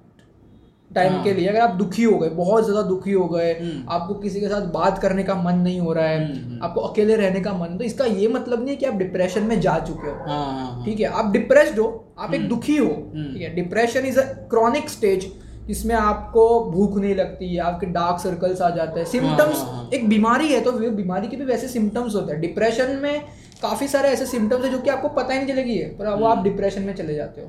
[0.95, 3.83] टाइम हाँ। के लिए अगर आप दुखी हो गए बहुत ज़्यादा दुखी हो गए हम्म।
[3.91, 6.81] आपको किसी के साथ बात करने का मन नहीं हो रहा है हम्म, हम्म। आपको
[6.81, 9.79] अकेले रहने का मन तो इसका ये मतलब नहीं है कि आप डिप्रेशन में जा
[9.81, 13.55] चुके हो। हाँ, हाँ, ठीक है आप डिप्रेस्ड हो आप एक दुखी हो ठीक है
[13.55, 15.31] depression is a chronic stage
[15.67, 20.61] जिसमें आपको भूख नहीं लगती आपके डार्क सर्कल्स आ जाते हैं सिम्टम्स एक बीमारी है
[20.61, 23.21] तो बीमारी के भी वैसे सिम्टम्स होते हैं। डिप्रेशन में
[23.63, 26.27] काफ़ी सारे ऐसे सिम्टम्स है जो कि आपको पता ही नहीं चलेगी है पर वो
[26.27, 27.47] आप डिप्रेशन में चले जाते हो।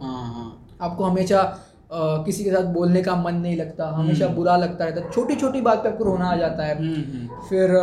[0.82, 1.42] आपको हमेशा
[1.96, 5.36] किसी के साथ बोलने का मन नहीं लगता हमेशा हम्म। बुरा लगता रहता है। छोटी
[5.36, 7.76] छोटी बात पे आपको रोना आ जाता है। हम्म, हम्म। फिर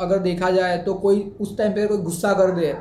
[0.00, 2.72] अगर देखा जाए तो कोई उस टाइम पे कोई गुस्सा कर दे।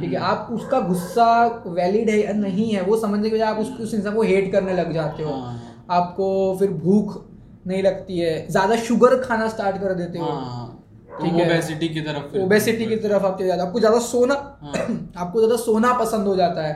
[0.00, 1.26] ठीक है आप उसका गुस्सा
[1.66, 4.52] वैलिड है या नहीं है वो समझने के बजाय आप उस, उस इंसान को हेट
[4.52, 7.22] करने लग जाते हो। हाँ। आपको फिर भूख
[7.66, 10.78] नहीं लगती है। ज़्यादा शुगर खाना स्टार्ट कर देते हो। हाँ, हाँ।
[11.22, 14.34] ठीक है। ओबेसिटी की तरफ़ ओबेसिटी की तरफ़ आप जाते आपको ज़्यादा सोना
[15.16, 16.74] आपको ज़्यादा सोना पसंद हो जाता है।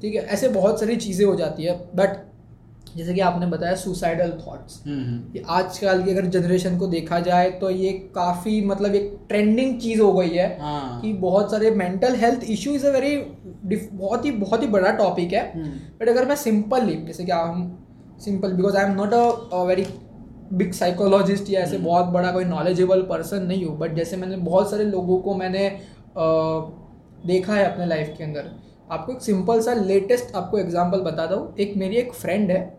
[0.00, 2.16] ठीक है ऐसे बहुत सारी चीज़ें हो जाती है। बट
[2.98, 7.70] जैसे कि आपने बताया सुसाइडल थॉट्स ये आजकल की अगर जनरेशन को देखा जाए तो
[7.72, 12.44] ये काफ़ी मतलब एक ट्रेंडिंग चीज़ हो गई है हाँ। कि बहुत सारे mental health
[12.50, 13.16] issue is a very
[13.66, 17.66] बहुत ही बहुत ही बड़ा टॉपिक है बट हम्म। अगर मैं सिंपली जैसे कि हम
[18.20, 19.86] simple because I am not a very
[20.52, 24.36] big psychologist या ऐसे हम्म। बहुत बड़ा कोई नॉलेजेबल पर्सन नहीं हूँ बट जैसे मैंने
[24.44, 25.68] बहुत सारे लोगों को मैंने
[27.26, 28.50] देखा है अपने लाइफ के अंदर
[28.90, 32.77] आपको एक सिंपल सा लेटेस्ट आपको एग्जांपल बता हूँ एक मेरी एक फ्रेंड है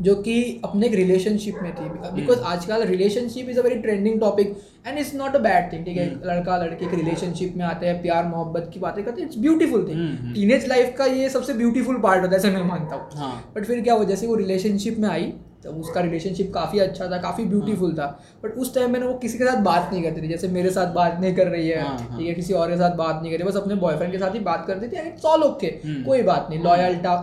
[0.00, 4.20] जो कि अपने एक रिलेशनशिप में थी। Because hmm. आजकल relationship is a very trending
[4.20, 6.08] topic and it's not a bad thing ठीक है?
[6.08, 9.38] हम्म। लड़का लड़की के रिलेशनशिप में आते हैं प्यार मोहब्बत की बातें करते हैं it's
[9.38, 13.04] beautiful thing teenage life का ये सबसे ब्यूटीफुल पार्ट होता है ऐसे मैं मानता हूँ।
[13.04, 14.04] बट हाँ। फिर क्या हुआ?
[14.04, 15.32] जैसे वो रिलेशनशिप में आई
[15.64, 18.06] तो उसका रिलेशनशिप काफ़ी अच्छा था काफ़ी ब्यूटीफुल था।
[18.42, 20.92] बट उस टाइम में वो किसी के साथ बात नहीं करती थी जैसे मेरे साथ
[20.94, 22.34] बात नहीं कर रही है हाँ, हाँ। ठीक है?
[22.34, 24.66] किसी और के साथ बात नहीं कर रही बस अपने बॉयफ्रेंड के साथ ही बात
[24.66, 25.70] करती थी इट्स ऑल ओके
[26.04, 27.16] कोई बात नहीं लॉयल्टा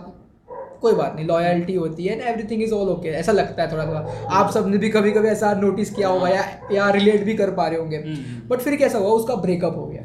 [0.82, 4.00] कोई बात नहीं लॉयल्टी होती है एवरीथिंग इज़ ऑल ओके ऐसा लगता है थोड़ा थोड़ा
[4.30, 7.66] आप सबने भी कभी कभी ऐसा नोटिस किया होगा या या रिलेट भी कर पा
[7.66, 10.02] रहे होंगे। बट हम्म, फिर कैसा हुआ उसका ब्रेकअप हो गया।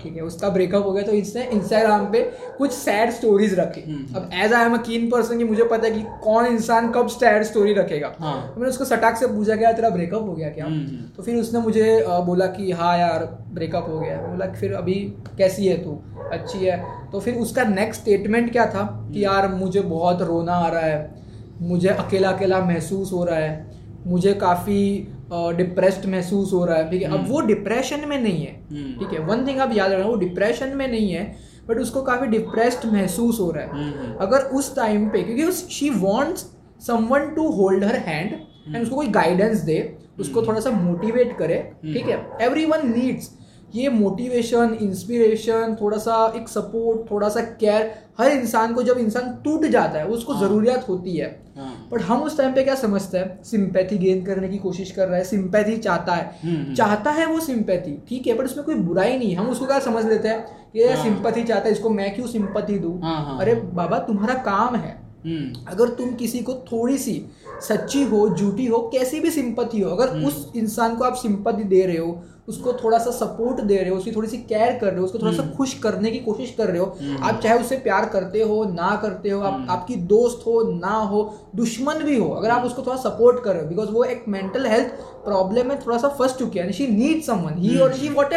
[0.00, 2.20] ठीक है उसका ब्रेकअप हो गया तो इसने इंस्टाग्राम पे
[2.58, 5.86] कुछ सैड स्टोरीज रखी। हम्म। अब एज आई एम अ कीन पर्सन की मुझे पता
[5.86, 8.48] है कि कौन इंसान कब सैड स्टोरी रखेगा। हाँ.
[8.48, 10.64] तो मैंने उसको सटाक से पूछा क्या तेरा ब्रेकअप हो गया क्या?
[10.64, 13.24] हम्म। तो फिर उसने मुझे बोला कि हाँ यार
[13.54, 14.94] ब्रेकअप हो गया। बोला कि फिर अभी
[15.38, 15.98] कैसी है तू?
[16.32, 19.10] अच्छी है। तो फिर उसका नेक्स्ट स्टेटमेंट क्या था?
[19.12, 21.22] कि यार मुझे बहुत रोना आ रहा है।
[21.60, 23.70] मुझे अकेला अकेला महसूस हो रहा है।
[24.06, 25.08] मुझे काफ़ी
[25.56, 27.08] डिप्रेस्ड महसूस हो रहा है ठीक है?
[27.08, 29.24] अब हम्म। वो डिप्रेशन में नहीं है हम्म। ठीक है?
[29.26, 31.24] वन थिंग आप याद रखना वो डिप्रेशन में नहीं है
[31.68, 35.66] बट उसको काफ़ी डिप्रेस्ड महसूस हो रहा है। हम्म, अगर उस टाइम पे क्योंकि उस
[35.70, 36.46] she wants
[36.86, 38.32] someone to hold her hand
[38.74, 39.78] and उसको कोई गाइडेंस दे
[40.20, 42.18] उसको थोड़ा सा मोटिवेट करे ठीक है?
[42.42, 43.30] एवरी वन नीड्स
[43.74, 49.32] ये मोटिवेशन इंस्पिरेशन थोड़ा सा एक सपोर्ट थोड़ा सा केयर हर इंसान को जब इंसान
[49.44, 52.74] टूट जाता है उसको हाँ। जरूरियात होती है बट हाँ। हम उस टाइम पे क्या
[52.74, 56.74] समझते हैं सिंपैथी गेन करने की कोशिश कर रहा है सिंपैथी चाहता है हम्म, हम्म।
[56.74, 60.04] चाहता है वो सिंपैथी ठीक है बट उसमें कोई बुराई नहीं हम उसको क्या समझ
[60.04, 62.98] लेते हैं ये सिंपैथी हाँ। चाहता है इसको मैं क्यों सिंपैथी दू
[63.38, 67.14] अरे बाबा तुम्हारा काम है हम्म। अगर तुम किसी को थोड़ी सी
[67.62, 71.84] सच्ची हो झूठी हो कैसी भी सिंपति हो अगर उस इंसान को आप सिंपति दे
[71.86, 72.12] रहे हो
[72.48, 75.18] उसको थोड़ा सा सपोर्ट दे रहे हो उसकी थोड़ी सी केयर कर रहे हो उसको
[75.18, 78.08] थोड़ा सा हम्म। खुश करने की कोशिश कर रहे हो हम्म। आप चाहे उससे प्यार
[78.08, 81.22] करते हो ना करते हो आप हम्म। आपकी दोस्त हो ना हो
[81.56, 84.66] दुश्मन भी हो अगर आप उसको थोड़ा सपोर्ट कर रहे हो बिकॉज़ वो एक मेंटल
[84.66, 88.34] हेल्थ प्रॉब्लम में थोड़ा सा फ़र्स्ट चुकी है शी नीड समवन ही और शी वॉट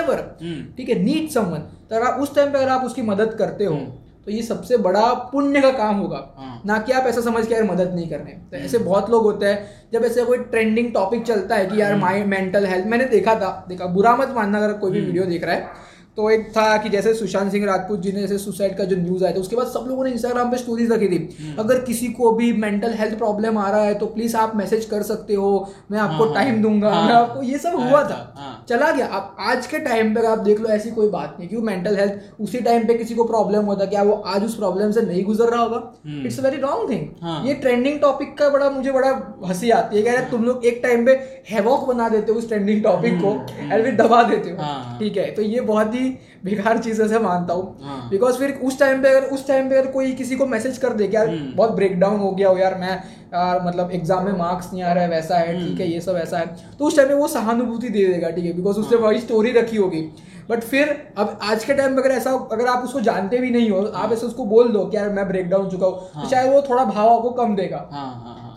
[0.77, 3.65] ठीक है नीड समवन तो अगर आप उस टाइम पे अगर आप उसकी मदद करते
[3.65, 3.79] हो
[4.25, 7.53] तो ये सबसे बड़ा पुण्य का काम होगा। हाँ। ना कि आप ऐसा समझ के
[7.53, 10.93] यार मदद नहीं कर रहे तो ऐसे बहुत लोग होते हैं जब ऐसे कोई ट्रेंडिंग
[10.93, 14.57] टॉपिक चलता है कि यार माई मेंटल हेल्थ मैंने देखा था देखा बुरा मत मानना
[14.57, 17.65] अगर कोई भी वीडियो हम्म। देख रहा है। तो एक था कि जैसे सुशांत सिंह
[17.65, 20.11] राजपूत जी ने जैसे सुसाइड का जो न्यूज़ आया था उसके बाद सब लोगों ने
[20.11, 23.81] इंस्टाग्राम पे स्टोरीज रखी थी। हम्म। अगर किसी को भी मेंटल हेल्थ प्रॉब्लम आ रहा
[23.81, 25.49] है तो प्लीज़ आप मैसेज कर सकते हो
[25.91, 29.05] मैं आपको टाइम हाँ, हाँ। दूँगा। हाँ, मैं आपको ये सब हुआ था चला गया।
[29.07, 32.41] आप आज के टाइम पे आप देख लो ऐसी कोई बात नहीं क्यों मेंटल हेल्थ
[32.41, 35.49] उसी टाइम पे किसी को प्रॉब्लम होता क्या वो आज उस प्रॉब्लम से नहीं गुजर
[35.49, 35.81] रहा होगा?
[36.25, 39.11] इट्स वेरी रॉन्ग थिंग ये ट्रेंडिंग टॉपिक का बड़ा मुझे बड़ा
[39.45, 42.47] हँसी आती है कह रहे तुम लोग एक टाइम पे हैवॉक बना देते हो उस
[42.47, 46.04] ट्रेंडिंग टॉपिक को एंड हम्म, दबा देते हो। ठीक है तो ये बहुत ही
[46.43, 49.77] बेकार चीज़ों से मानता हूँ बिकॉज़ हाँ। फिर उस टाइम पे अगर उस टाइम पे
[49.77, 52.49] अगर कोई किसी को मैसेज कर दे कि यार हम्म। बहुत ब्रेक डाउन हो गया
[52.49, 52.91] हो यार मैं
[53.33, 56.01] यार मतलब एग्ज़ाम में मार्क्स नहीं आ रहा है वैसा है ठीक है हम्म। ये
[56.01, 58.95] सब ऐसा है तो उस टाइम में वो सहानुभूति दे देगा ठीक है बिकॉज़ उससे
[58.95, 60.01] हाँ। वही स्टोरी रखी होगी
[60.49, 63.69] बट फिर अब आज के टाइम में अगर ऐसा अगर आप उसको जानते भी नहीं
[63.69, 66.29] हो आप ऐसे उसको बोल दो कि यार मैं ब्रेक डाउन चुका हूँ तो हाँ।
[66.29, 67.77] शायद वो थोड़ा भाव आपको कम देगा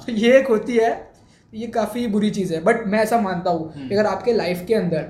[0.07, 0.91] तो ये एक होती है
[1.53, 4.75] ये काफ़ी बुरी चीज़ है बट मैं ऐसा मानता हूँ हम्म। अगर आपके लाइफ के
[4.75, 5.07] अंदर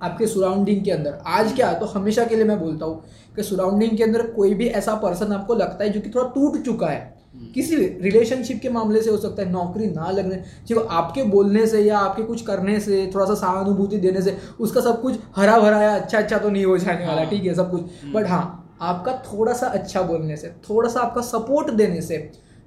[0.00, 3.02] आपके सराउंडिंग के अंदर आज क्या तो हमेशा के लिए मैं बोलता हूँ
[3.36, 6.64] कि सराउंडिंग के अंदर कोई भी ऐसा पर्सन आपको लगता है जो कि थोड़ा टूट
[6.64, 7.00] चुका है
[7.34, 11.66] हम्म। किसी रिलेशनशिप के मामले से हो सकता है नौकरी ना लगने जो आपके बोलने
[11.66, 15.58] से या आपके कुछ करने से थोड़ा सा सहानुभूति देने से उसका सब कुछ हरा
[15.58, 18.16] भरा या अच्छा अच्छा तो नहीं हो जाने वाला हाँ। ठीक है सब कुछ बट
[18.16, 22.18] हम्म। हाँ आपका थोड़ा सा अच्छा बोलने से थोड़ा सा आपका सपोर्ट देने से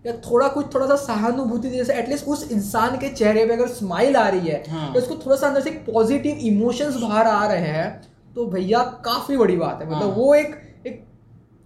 [0.06, 4.16] या थोड़ा कुछ थोड़ा सा सहानुभूति जैसे एटलीस्ट उस इंसान के चेहरे पे अगर स्माइल
[4.16, 4.94] आ रही है हाँ.
[4.94, 7.90] तो उसको थोड़ा सा अंदर से पॉजिटिव इमोशंस बाहर आ रहे हैं
[8.36, 10.16] तो भैया काफ़ी बड़ी बात है मतलब हाँ.
[10.16, 10.56] वो एक
[10.88, 11.04] एक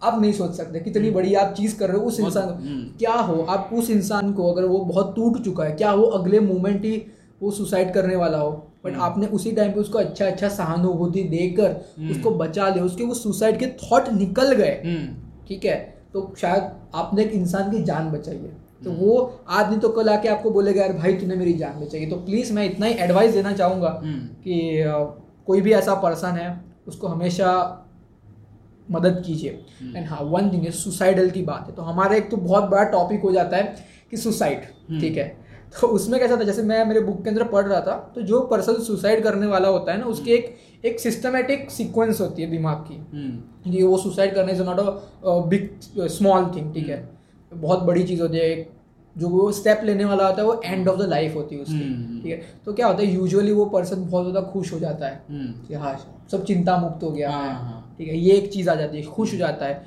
[0.02, 2.84] आप नहीं सोच सकते कितनी हम्म। बड़ी आप चीज़ कर रहे हो उस इंसान हम्म।
[3.00, 6.40] क्या हो आप उस इंसान को अगर वो बहुत टूट चुका है क्या वो अगले
[6.42, 7.02] मोमेंट ही
[7.42, 8.52] वो सुसाइड करने वाला हो
[8.86, 13.04] बट हम्म। आपने उसी टाइम पे उसको अच्छा अच्छा सहानुभूति देकर उसको बचा लिया उसके
[13.04, 14.98] वो सुसाइड के थॉट निकल गए
[15.48, 18.52] ठीक है तो शायद आपने एक इंसान की जान बचाई है।
[18.84, 22.06] तो वो आज नहीं तो कल आके आपको बोलेगा यार भाई तूने मेरी जान बचाई
[22.06, 24.84] तो प्लीज़ मैं इतना ही एडवाइस देना चाहूँगा हम्म। कि
[25.48, 26.50] कोई भी ऐसा पर्सन है
[26.88, 27.50] उसको हमेशा
[28.88, 32.30] मदद कीजिए। And hmm. हाँ वन थिंग है सुसाइडल की बात है। तो हमारा एक
[32.32, 33.76] तो बहुत बड़ा टॉपिक हो जाता है
[34.12, 35.28] कि सुसाइड ठीक है?
[35.82, 38.40] तो उसमें कैसा था जैसे मैं मेरे बुक के अंदर पढ़ रहा था तो जो
[38.42, 40.56] पर्सन सुसाइड करने वाला होता है ना उसके एक
[40.86, 45.40] एक सिस्टमेटिक सीक्वेंस होती है दिमाग की। हम्म। कि वो सुसाइड करने से not a
[45.50, 46.98] big small thing ठीक है?
[46.98, 48.68] हम्म। बहुत बड़ी चीज़ होती है
[49.16, 51.74] जो वो स्टेप लेने वाला होता है वो एंड ऑफ़ द लाइफ होती है उसकी
[51.74, 52.42] हम्म, ठीक है?
[52.66, 55.96] तो क्या होता है यूजुअली वो पर्सन बहुत ज़्यादा खुश हो जाता है। कि हाँ
[56.32, 58.18] सब चिंता मुक्त हो गया हाँ, है हाँ। ठीक है?
[58.18, 59.86] ये एक चीज़ आ जाती है खुश हो जाता है।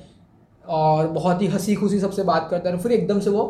[0.65, 3.45] और बहुत ही हँसी खुशी सबसे बात करता है फिर एकदम से वो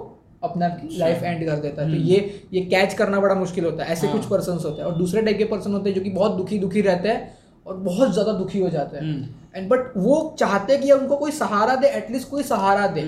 [0.46, 2.18] अपना लाइफ एंड कर देता है। तो ये
[2.52, 5.22] ये कैच करना बड़ा मुश्किल होता है। ऐसे हाँ। कुछ पर्सन होते हैं और दूसरे
[5.22, 7.34] टाइप के पर्सन होते हैं जो कि बहुत दुखी दुखी रहते हैं
[7.66, 9.14] और बहुत ज़्यादा दुखी हो जाते हैं।
[9.56, 13.02] एंड बट वो चाहते हैं कि उनको कोई सहारा दे एटलीस्ट कोई सहारा दे।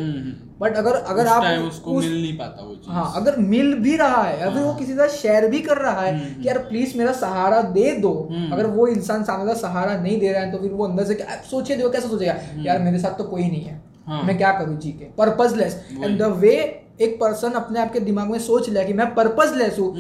[0.60, 3.96] बट अगर अगर आप उसको उस, मिल नहीं पाता वो चीज़। हाँ अगर मिल भी
[3.96, 6.58] रहा है फिर वो हाँ। किसी से शेयर भी कर रहा है हम्म, कि यार
[6.60, 10.42] प्लीज़ मेरा सहारा दे दो। हम्म। अगर वो इंसान सामने का सहारा नहीं दे रहा
[10.42, 11.18] है तो फिर वो अंदर से
[11.50, 12.32] सोचे दो कैसे सोचेगा?
[12.44, 14.22] हम्म। यार मेरे साथ तो कोई नहीं है। हाँ.
[14.22, 15.04] मैं क्या करूँ जी के?
[15.18, 16.56] पर्पजलेस एंड द वे
[17.00, 19.94] एक पर्सन अपने आप के दिमाग में सोच लिया कि मैं पर्पज लेस हूँ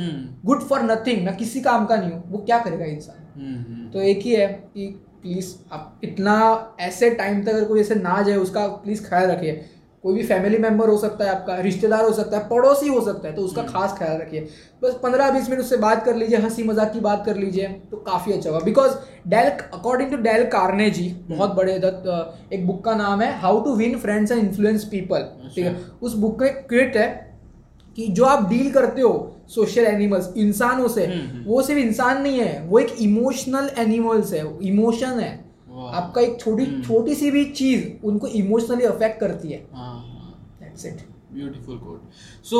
[0.44, 3.90] गुड फॉर नथिंग मैं किसी काम का नहीं हूँ वो क्या करेगा इंसान?
[3.92, 4.86] तो एक ही है कि
[5.22, 6.36] प्लीज़ आप इतना
[6.80, 9.64] ऐसे टाइम तक अगर कोई ऐसे ना जाए उसका प्लीज़ ख्याल रखिए।
[10.04, 13.28] कोई भी फैमिली मेंबर हो सकता है आपका रिश्तेदार हो सकता है पड़ोसी हो सकता
[13.28, 14.40] है तो उसका हम्म। खास ख्याल रखिए।
[14.82, 17.96] बस पंद्रह बीस मिनट उससे बात कर लीजिए हँसी मज़ाक की बात कर लीजिए तो
[18.06, 18.92] काफ़ी अच्छा होगा। Because
[19.28, 20.44] Dale according to Dale
[20.90, 25.28] Carnegie बहुत बड़े एक बुक का नाम है how to win friends and influence people
[25.54, 25.74] ठीक है?
[26.02, 27.08] उस बुक में क्रिट है
[27.98, 32.22] कि जो आप डील करते हो सोशल एनिमल्स इंसानों से हम्म, हम्म। वो सिर्फ़ इंसान
[32.22, 35.47] नहीं है वो एक इमोशनल एनिमल्स है इमोशन है।
[35.80, 41.06] आपका एक छोटी हम्म। छोटी सी भी चीज़ उनको इमोशनली अफेक्ट करती है। That's it
[41.32, 42.00] beautiful code
[42.44, 42.58] so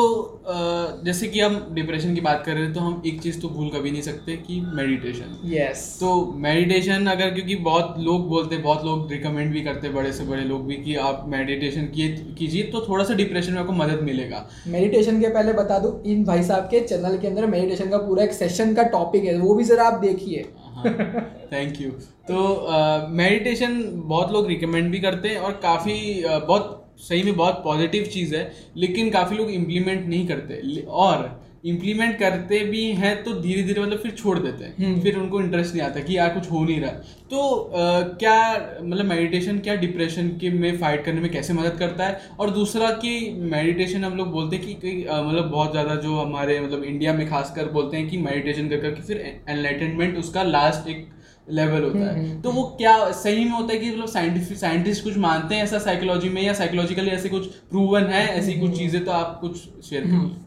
[1.04, 3.68] जैसे कि हम डिप्रेशन की बात कर रहे हैं तो हम एक चीज़ तो भूल
[3.68, 6.00] कभी नहीं सकते कि मेडिटेशन यस yes.
[6.00, 10.12] तो मेडिटेशन अगर क्योंकि बहुत लोग बोलते हैं बहुत लोग रिकमेंड भी करते हैं बड़े
[10.12, 14.02] से बड़े लोग भी कि आप मेडिटेशन कीजिए तो थोड़ा सा डिप्रेशन में आपको मदद
[14.04, 17.98] मिलेगा। मेडिटेशन के पहले बता दूँ इन भाई साहब के चैनल के अंदर मेडिटेशन का
[18.00, 20.46] पूरा एक सेशन का टॉपिक है वो भी जरा आप देखिए।
[21.52, 21.90] थैंक यू
[22.28, 22.66] तो
[23.10, 28.34] मेडिटेशन बहुत लोग रिकमेंड भी करते हैं और काफ़ी बहुत सही में बहुत पॉजिटिव चीज़
[28.34, 31.24] है, लेकिन काफ़ी लोग इम्प्लीमेंट नहीं करते। और
[31.64, 35.40] इम्प्लीमेंट करते भी हैं तो धीरे धीरे मतलब फिर छोड़ देते हैं। हम्म। फिर उनको
[35.40, 36.90] इंटरेस्ट नहीं आता कि यार कुछ हो नहीं रहा।
[37.30, 42.06] तो आ, क्या मतलब मेडिटेशन क्या डिप्रेशन के में फाइट करने में कैसे मदद करता
[42.06, 42.20] है?
[42.40, 43.12] और दूसरा कि
[43.50, 47.70] मेडिटेशन हम लोग बोलते हैं कि मतलब बहुत ज़्यादा जो हमारे मतलब इंडिया में खासकर
[47.72, 51.06] बोलते हैं कि मेडिटेशन कर करके फिर एनलाइटनमेंट उसका लास्ट एक
[51.50, 55.04] लेवल होता है। हम्म। तो वो क्या सही में होता है कि मतलब साइंटिफिक साइंटिस्ट
[55.04, 58.78] कुछ मानते हैं ऐसा साइकोलॉजी में या साइकोलॉजिकली ऐसे कुछ प्रूवन है ऐसी कुछ हम्म,
[58.78, 59.56] चीज़ें तो आप कुछ
[59.88, 60.46] शेयर करिए।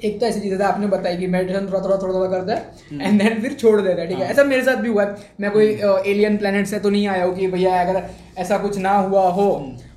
[0.00, 3.06] एक तो ऐसी चीज़ है आपने बताई कि मेडिटेशन थोड़ा थोड़ा थोड़ा थोड़ा करता है
[3.06, 4.24] एंड देन फिर छोड़ देता है ठीक है?
[4.24, 5.66] हाँ। ऐसा मेरे साथ भी हुआ है। मैं कोई
[6.10, 8.02] एलियन प्लेनेट से तो नहीं आया हूँ कि भैया अगर
[8.38, 9.48] ऐसा कुछ ना हुआ हो।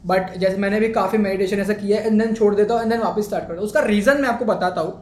[0.06, 2.92] बट जैसे मैंने भी काफ़ी मेडिटेशन ऐसा किया है एंड देन छोड़ देता हूँ एंड
[2.92, 4.94] देन वापस स्टार्ट करता हूँ। उसका रीजन मैं आपको बताता हूँ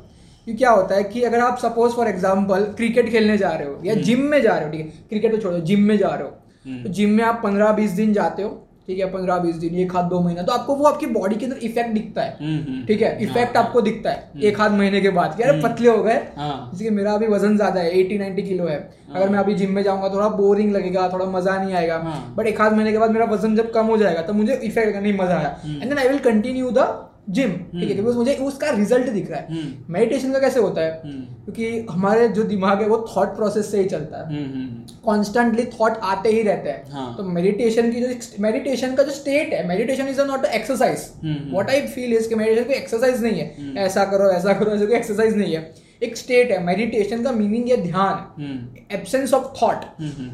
[0.47, 3.79] कि क्या होता है कि अगर आप सपोज़ फॉर एग्ज़ाम्पल क्रिकेट खेलने जा रहे हो
[3.85, 4.91] या जिम हम्म। में जा रहे हो ठीक है?
[5.09, 6.33] क्रिकेट तो छोड़ो जिम में जा रहे हो।
[6.65, 8.49] हम्म। तो जिम में आप पंद्रह बीस दिन जाते हो
[8.87, 11.45] ठीक है पंद्रह बीस दिन एक हाथ दो महीना। तो आपको वो आपकी बॉडी के
[11.45, 15.01] अंदर इफ़ेक्ट दिखता है। हम्म, ठीक है इफ़ेक्ट हाँ, आपको दिखता है एक हाथ महीने
[15.01, 18.41] के बाद। यार पतले हो गए। जिसके जैसे मेरा अभी वज़न ज़्यादा है एटी नाइनटी
[18.43, 21.73] किलो है। हाँ। अगर मैं अभी जिम में जाऊँगा थोड़ा बोरिंग लगेगा थोड़ा मज़ा नहीं
[21.73, 21.97] आएगा।
[22.37, 24.95] बट एक हाथ महीने के बाद मेरा वज़न जब कम हो जाएगा तो मुझे इफ़ेक्ट
[24.95, 26.87] नहीं मज़ा आया। And then I will continue the
[27.29, 30.81] gym ठीक है क्योंकि मुझे उसका रिज़ल्ट दिख रहा है। मेडिटेशन हम्म। का कैसे होता
[30.81, 30.91] है?
[31.05, 34.43] हम्म। क्योंकि हमारे जो दिमाग है वो थॉट प्रोसेस से ही चलता है।
[35.05, 37.15] कॉन्स्टेंटली हम्म, थॉट आते ही रहते हैं। हाँ.
[37.17, 41.09] तो मेडिटेशन की जो मेडिटेशन का जो स्टेट है meditation is not exercise
[41.53, 44.85] what I feel is कि मेडिटेशन कोई एक्सरसाइज नहीं है। ऐसा करो ऐसा करो ऐसा
[44.85, 49.85] कोई एक्सरसाइज नहीं है। एक स्टेट है मेडिटेशन का मीनिंग है ध्यान एब्सेंस ऑफ़ थॉट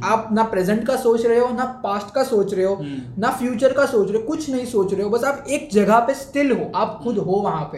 [0.03, 3.31] आप ना प्रेजेंट का सोच रहे हो ना पास्ट का सोच रहे हो हम्म। ना
[3.31, 6.13] फ्यूचर का सोच रहे हो कुछ नहीं सोच रहे हो बस आप एक जगह पे
[6.13, 7.77] स्टिल हो आप खुद। हो वहाँ पे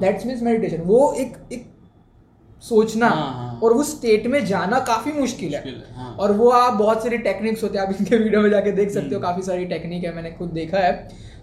[0.00, 1.70] दैट्स मीन्स मेडिटेशन वो एक एक
[2.62, 3.58] सोचना हाँ, हाँ.
[3.62, 6.14] और उस स्टेट में जाना काफ़ी मुश्किल है हाँ.
[6.16, 9.08] और वो आप बहुत सारी टेक्निक्स होते हैं आप इनके वीडियो में जाके देख सकते
[9.08, 10.92] हो हम्म। काफ़ी सारी टेक्निक है मैंने खुद देखा है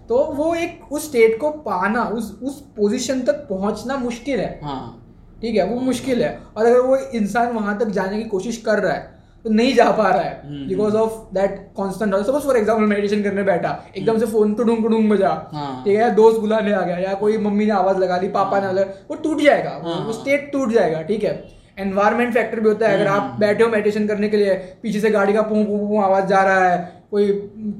[0.10, 4.99] तो वो एक उस स्टेट को पाना उस उस पोजीशन तक पहुँचना मुश्किल है हाँ.
[5.42, 8.80] ठीक है वो मुश्किल है और अगर वो इंसान वहाँ तक जाने की कोशिश कर
[8.80, 12.86] रहा है तो नहीं जा पा रहा है because of that constant suppose for example
[12.86, 16.74] meditation करने बैठा एकदम से फ़ोन तो टुडुंग टुडुंग बजा हाँ। ठीक है दोस्त बुलाने
[16.74, 19.42] आ गया या कोई मम्मी ने आवाज़ लगा दी पापा ने हाँ। लगा वो टूट
[19.42, 21.34] जाएगा हाँ। वो स्टेट टूट जाएगा ठीक है
[21.78, 25.00] एनवायरमेंट फैक्टर भी होता है अगर आप हम्म। बैठे हो मेडिटेशन करने के लिए पीछे
[25.00, 26.78] से गाड़ी का पू पू पू आवाज़ जा रहा है
[27.12, 27.32] कोई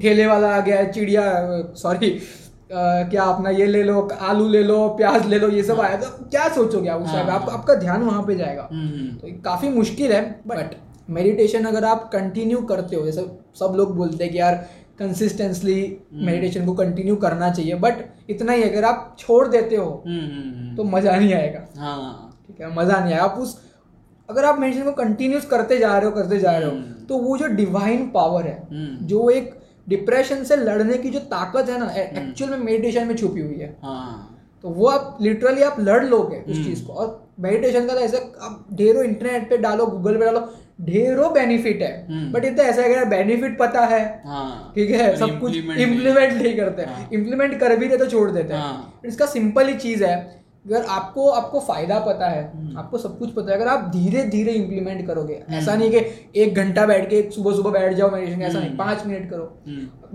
[0.02, 1.24] ठेले वाला आ गया है चिड़िया
[1.76, 2.10] सॉरी
[2.72, 5.96] क्या अपना ये ले लो आलू ले लो प्याज ले लो ये सब हाँ। आया
[5.96, 9.16] तो क्या सोचोगे आप उस हाँ, आप, हाँ। आपका ध्यान वहाँ पे जाएगा हम्म, हम्म।
[9.16, 10.76] तो काफ़ी मुश्किल है बट
[11.10, 14.54] मेडिटेशन अगर आप कंटिन्यू करते हो जैसे सब लोग बोलते हैं कि यार
[14.98, 15.80] कंसिस्टेंसली
[16.12, 19.90] मेडिटेशन हम्म। को कंटिन्यू करना चाहिए बट इतना ही अगर आप छोड़ देते हो
[20.76, 21.60] तो मज़ा नहीं आएगा
[22.46, 23.58] ठीक है मज़ा नहीं आएगा आप उस
[24.28, 27.36] अगर आप मेडिटेशन को कंटिन्यूस करते जा रहे हो करते जा रहे हो तो वो
[27.38, 28.68] जो डिवाइन पावर है
[29.06, 29.59] जो एक
[29.90, 33.58] डिप्रेशन से लड़ने की जो ताकत है ना एक्चुअल हम्म। में मेडिटेशन में छुपी हुई
[33.58, 37.08] है हाँ। तो वो आप लिटरली आप लड़ लोगे उस हम्म। चीज़ को और
[37.40, 40.48] मेडिटेशन का तो ऐसा आप ढेरों इंटरनेट पे डालो गूगल पे डालो
[40.82, 45.38] ढेरों बेनिफिट है बट हम्म। इतना ऐसा है बेनिफिट पता है हाँ। ठीक है सब
[45.40, 49.68] कुछ इम्प्लीमेंट नहीं करते इम्प्लीमेंट हाँ। कर भी रहे तो छोड़ देते हैं इसका सिंपल
[49.68, 50.18] ही चीज़ है
[50.66, 54.22] अगर आपको आपको फ़ायदा पता है हम्म। आपको सब कुछ पता है अगर आप धीरे
[54.28, 58.10] धीरे इंप्लीमेंट करोगे हम्म। ऐसा नहीं कि एक घंटा बैठ के सुबह सुबह बैठ जाओ
[58.10, 59.56] मेडिटेशन ऐसा नहीं हम्म। पाँच मिनट करो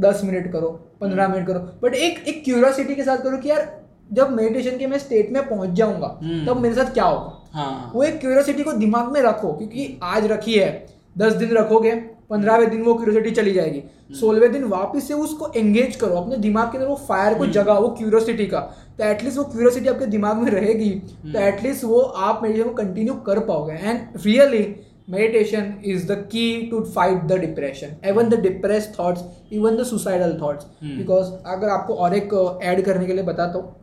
[0.02, 0.70] दस मिनट करो
[1.02, 3.68] पंद्रह मिनट करो बट एक एक क्यूरियोसिटी के साथ करो कि यार
[4.12, 6.08] जब मेडिटेशन के मैं स्टेट में पहुँच जाऊँगा
[6.48, 10.26] तब मेरे साथ क्या होगा हाँ। वो एक क्यूरियोसिटी को दिमाग में रखो क्योंकि आज
[10.28, 10.70] रखी है
[11.16, 11.92] दस दिन रखोगे
[12.30, 16.72] पंद्रहवें दिन वो क्यूरियोसिटी चली जाएगी सोलहवें दिन वापस से उसको एंगेज करो अपने दिमाग
[16.72, 18.60] के अंदर वो फायर को जगा वो क्यूरियोसिटी का
[19.00, 20.90] तो एटलीस्ट वो क्यूरियोसिटी आपके दिमाग में रहेगी।
[21.26, 24.66] तो एटलीस्ट वो आप मेडिटेशन को कंटिन्यू कर पाओगे। And really
[25.10, 29.24] meditation is the key to fight the depression even the depress thoughts
[29.54, 32.34] even the suicidal thoughts because अगर आपको और एक
[32.64, 33.76] ऐड uh, करने के लिए बताता हूँ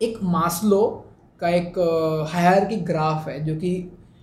[0.00, 0.82] एक मास्लो
[1.40, 1.78] का एक
[2.32, 3.72] हायर की ग्राफ है जो कि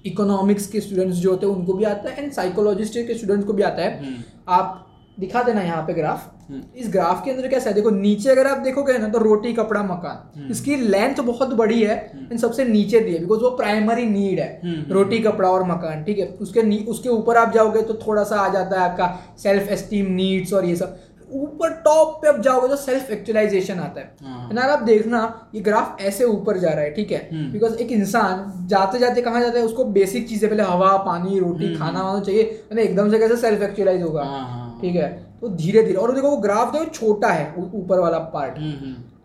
[0.05, 3.53] इकोनॉमिक्स के स्टूडेंट्स जो होते हैं उनको भी आता है एंड साइकोलॉजिस्ट के स्टूडेंट्स को
[3.53, 4.85] भी आता है। हम्म। आप
[5.19, 6.32] दिखा देना यहाँ पे ग्राफ हम्म।
[6.75, 7.75] इस ग्राफ के अंदर कैसा है?
[7.75, 11.81] देखो नीचे अगर आप देखोगे ना तो रोटी कपड़ा मकान। हम्म। इसकी लेंथ बहुत बड़ी
[11.81, 11.95] है
[12.31, 16.19] एंड सबसे नीचे दी है बिकॉज़ वो प्राइमरी नीड है। रोटी कपड़ा और मकान ठीक
[16.19, 16.27] है?
[16.41, 20.53] उसके उसके ऊपर आप जाओगे तो थोड़ा सा आ जाता है आपका सेल्फ एस्टीम नीड्स
[20.53, 20.99] और ये सब।
[21.33, 25.21] ऊपर टॉप पे अब जाओगे तो सेल्फ एक्चुअलाइजेशन आता है। हाँ। ना आप देखना
[25.55, 27.19] ये ग्राफ ऐसे ऊपर जा रहा है ठीक है?
[27.51, 31.39] Because hmm. एक इंसान जाते जाते कहाँ जाता है उसको बेसिक चीज़ें पहले हवा पानी
[31.39, 35.11] रोटी हम्म। खाना वाना चाहिए एकदम से कैसे सेल्फ एक्चुअलाइज होगा हाँ, हाँ, ठीक है?
[35.43, 38.59] तो धीरे धीरे और देखो वो ग्राफ देखो छोटा है ऊपर वाला पार्ट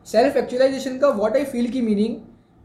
[0.06, 2.14] सेल्फ एक्चुअलाइजेशन का वॉट आई फील की मीनिंग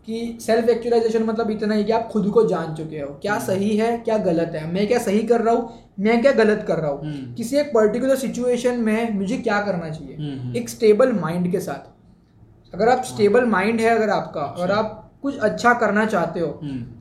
[0.08, 3.46] कि सेल्फ एक्चुअलाइजेशन मतलब इतना ही कि आप खुद को जान चुके हो क्या हम्म।
[3.46, 6.80] सही है क्या गलत है मैं क्या सही कर रहा हूँ मैं क्या गलत कर
[6.80, 11.14] रहा हूँ हम्म। किसी एक पर्टिकुलर सिचुएशन में मुझे क्या करना चाहिए हम्म, एक स्टेबल
[11.20, 15.38] माइंड के साथ अगर आप स्टेबल हाँ। माइंड है अगर आपका और अच्छा। आप कुछ
[15.40, 16.48] अच्छा करना चाहते हो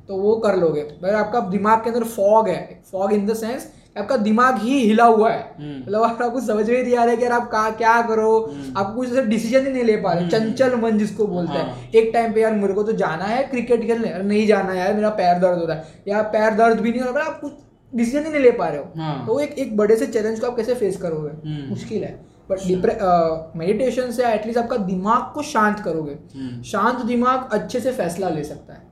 [0.09, 3.71] तो वो कर लोगे। अगर आपका दिमाग के अंदर फॉग है। फॉग इन द सेंस
[3.99, 7.11] आपका दिमाग ही हिला हुआ है। हम्म। मतलब आप आपको समझ में नहीं आ रहा
[7.11, 9.97] है कि यार आप का, क्या करो। हम्म। आप कुछ ऐसे डिसीज़न ही नहीं ले
[9.97, 12.83] पा रहे। हम्म। चंचल मन जिसको बोलते हैं। हाँ। एक टाइम पे यार मेरे को
[12.83, 16.23] तो जाना है क्रिकेट खेलने। नहीं जाना यार मेरा पैर दर्द हो रहा है। या
[16.33, 17.53] पैर दर्द भी नहीं हो रहा आप कुछ
[17.93, 20.47] डिसीज़न ही नहीं ले पा रहे हो। हाँ। तो एक एक बड़े से चैलेंज को
[20.47, 21.69] आप कैसे फेस करोगे?
[21.69, 27.93] मुश्किल है। बट मेडिटेशन से एटलीस्ट आपका दिमाग को शांत करोगे। शांत दिमाग अच्छे से
[27.93, 28.91] फैसला ले सकता है।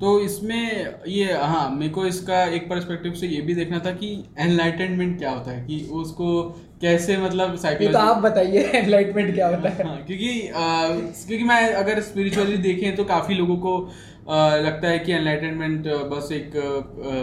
[0.00, 4.24] तो इसमें ये हाँ मेरे को इसका एक परस्पेक्टिव से ये भी देखना था कि
[4.38, 6.42] एनलाइटनमेंट क्या होता है कि उसको
[6.80, 10.88] कैसे मतलब साइकोलॉजी तो आप बताइए एनलाइटमेंट क्या होता है। हाँ, क्योंकि आ,
[11.26, 13.90] क्योंकि मैं अगर स्पिरिचुअली देखें तो काफ़ी लोगों को
[14.28, 16.56] लगता है कि एनलाइटनमेंट बस एक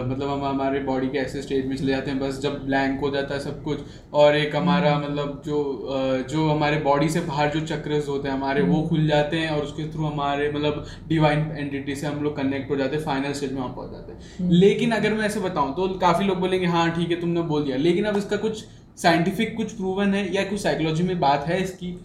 [0.06, 3.10] मतलब हम हमारे बॉडी के ऐसे स्टेज में चले जाते हैं बस जब ब्लैंक हो
[3.10, 3.80] जाता है सब कुछ
[4.14, 8.34] और एक हमारा हम्म। मतलब जो जो हमारे बॉडी से बाहर जो चक्र होते हैं
[8.34, 12.22] हमारे वो हम्म। खुल जाते हैं और उसके थ्रू हमारे मतलब डिवाइन एंटिटी से हम
[12.22, 15.14] लोग कनेक्ट हो जाते हैं फाइनल स्टेज में वहाँ पहुँच जाते हैं हम्म। लेकिन अगर
[15.14, 18.16] मैं ऐसे बताऊँ तो काफ़ी लोग बोलेंगे हाँ ठीक है तुमने बोल दिया लेकिन अब
[18.16, 18.64] इसका कुछ
[18.98, 21.96] साइंटिफिक कुछ प्रूवन है या कुछ साइकोलॉजी में बात है इसकी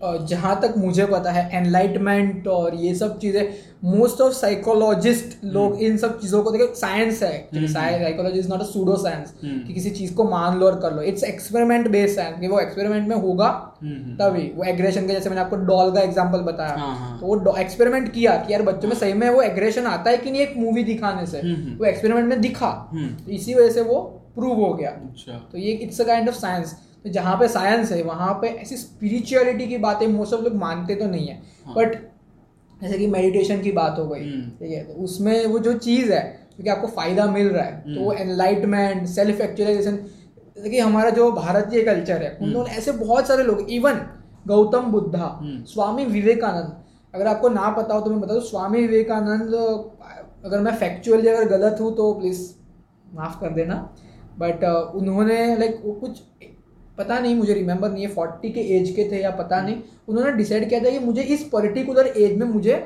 [0.00, 3.48] जहाँ तक मुझे पता है एनलाइटमेंट और ये सब चीज़ें
[3.84, 8.60] मोस्ट ऑफ़ साइकोलॉजिस्ट लोग हम्म। इन सब चीज़ों को देखो साइंस है psychology is not
[8.60, 12.16] a pseudo science कि किसी चीज़ को मान लो और कर लो। इट्स एक्सपेरिमेंट बेस्ड
[12.16, 13.48] साइंस कि वो एक्सपेरिमेंट में होगा
[13.82, 17.18] हम्म, तभी। वो एग्रेशन के जैसे मैंने आपको डॉल का एग्ज़ाम्पल बताया। हाँ, हाँ.
[17.20, 20.30] तो वो एक्सपेरिमेंट किया कि यार बच्चों में सही में वो एग्रेशन आता है कि
[20.30, 21.40] नहीं एक मूवी दिखाने से।
[21.74, 24.00] वो एक्सपेरिमेंट में दिखा। तो इसी वजह से वो
[24.34, 26.76] प्रूव हो गया। अच्छा। तो ये it's a kind of science
[27.10, 31.06] जहाँ पे साइंस है वहाँ पे ऐसी स्पिरिचुअलिटी की बातें मोस्ट ऑफ़ लोग मानते तो
[31.06, 35.02] नहीं है बट हाँ। जैसे कि मेडिटेशन की बात हो गई हम्म। ठीक है तो
[35.04, 39.40] उसमें वो जो चीज़ है क्योंकि आपको फ़ायदा मिल रहा है तो वो एनलाइटमेंट सेल्फ
[39.40, 39.96] एक्चुअलाइजेशन
[40.56, 44.00] जैसे कि हमारा जो भारतीय कल्चर है उन्होंने हम्म। ऐसे बहुत सारे लोग इवन
[44.46, 46.76] गौतम बुद्धा हम्म। स्वामी विवेकानंद
[47.14, 49.54] अगर आपको ना पता हो तो मैं बता दूँ स्वामी विवेकानंद
[50.44, 52.42] अगर मैं फैक्चुअली अगर गलत हूँ तो प्लीज़
[53.14, 53.76] माफ़ कर देना
[54.38, 56.22] बट उन्होंने लाइक वो कुछ
[56.98, 59.76] पता नहीं मुझे रिमेंबर नहीं है फोर्टी के एज के थे या पता नहीं
[60.08, 62.84] उन्होंने डिसाइड किया था कि मुझे इस पर्टिकुलर एज में मुझे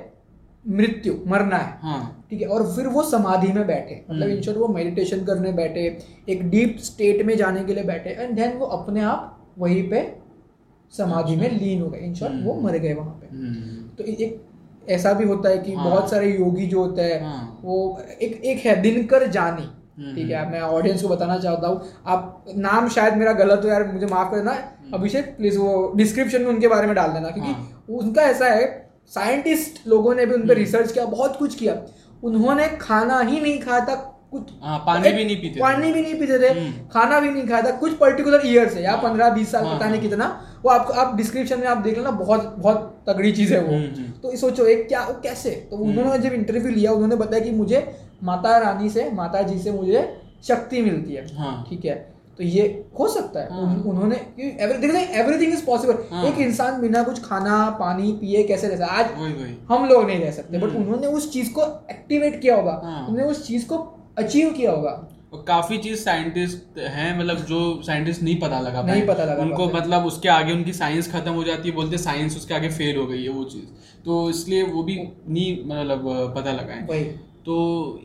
[0.64, 4.60] मृत्यु मरना है हाँ। ठीक है और फिर वो समाधि में बैठे मतलब इन हम्म।
[4.60, 5.86] वो मेडिटेशन करने बैठे
[6.28, 10.02] एक डीप स्टेट में जाने के लिए बैठे एंड देन वो अपने आप वहीं पे
[10.92, 13.88] समाधि में अच्छा। लीन हो गए इन शॉर्ट वो हम्म। मर गए वहाँ पे हम्म।
[13.98, 14.40] तो एक
[14.88, 17.76] ऐसा भी होता है कि हाँ। बहुत सारे योगी जो होते हैं हाँ। वो
[18.22, 22.88] एक एक है दिनकर जानी ठीक है मैं ऑडियंस को बताना चाहता हूँ आप नाम
[22.90, 26.48] शायद मेरा गलत हो यार मुझे माफ़ कर देना हम्म। अभिषेक प्लीज़ वो डिस्क्रिप्शन में
[26.48, 28.64] उनके बारे में डाल देना क्योंकि हाँ। उनका ऐसा है
[29.12, 31.76] साइंटिस्ट लोगों ने भी उन पर रिसर्च हम्म। किया बहुत कुछ किया
[32.22, 33.94] उन्होंने खाना ही नहीं खाया था
[34.32, 37.30] कुछ आ, हाँ, पानी भी नहीं पीते पानी भी नहीं पीते थे हम्म। खाना भी
[37.30, 40.28] नहीं खाया था कुछ पर्टिकुलर ईयर से या हाँ। पंद्रह बीस साल पता नहीं कितना
[40.62, 43.80] वो आपको आप डिस्क्रिप्शन में आप देख लेना बहुत बहुत तगड़ी चीज़ है वो
[44.22, 47.80] तो सोचो एक क्या वो कैसे तो उन्होंने जब इंटरव्यू लिया उन्होंने बताया कि मुझे
[48.22, 50.16] माता रानी से माता जी से मुझे
[50.48, 51.94] शक्ति मिलती है। हाँ। ठीक है?
[52.38, 53.60] तो ये हो सकता है। हाँ.
[53.60, 54.16] उन, उन्होंने
[55.20, 59.32] एवरीथिंग इज़ पॉसिबल एक इंसान बिना कुछ खाना पानी पिए कैसे रह सकता आज वही,
[59.32, 59.56] वही.
[59.68, 63.06] हम लोग नहीं रह सकते बट हम्म। उन्होंने उस चीज़ को एक्टिवेट किया होगा। हाँ.
[63.08, 63.78] उन्होंने उस चीज़ को
[64.18, 65.08] अचीव किया होगा।
[65.48, 70.06] काफ़ी चीज़ साइंटिस्ट हैं मतलब जो साइंटिस्ट नहीं पता लगा नहीं पता लगा उनको मतलब
[70.06, 73.22] उसके आगे उनकी साइंस खत्म हो जाती है बोलते साइंस उसके आगे फेल हो गई
[73.22, 73.64] है वो चीज़।
[74.04, 74.96] तो इसलिए वो भी
[75.28, 76.86] नहीं मतलब पता लगाए।
[77.46, 77.54] तो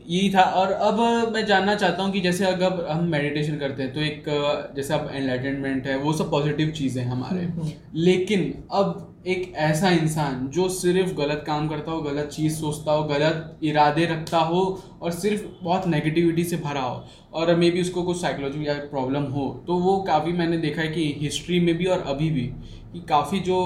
[0.06, 1.00] यही था और अब
[1.34, 4.24] मैं जानना चाहता हूँ कि जैसे अगर हम मेडिटेशन करते हैं तो एक
[4.76, 9.90] जैसे अब एनलाइटनमेंट है वो सब पॉजिटिव चीज़ें हमारे हम्म, हम्म। लेकिन अब एक ऐसा
[9.90, 14.62] इंसान जो सिर्फ़ गलत काम करता हो गलत चीज़ सोचता हो गलत इरादे रखता हो
[15.02, 19.22] और सिर्फ़ बहुत नेगेटिविटी से भरा हो और मे बी उसको कुछ साइकोलॉजी या प्रॉब्लम
[19.32, 22.50] हो तो वो काफ़ी मैंने देखा है कि हिस्ट्री में भी और अभी भी
[22.92, 23.56] कि काफ़ी जो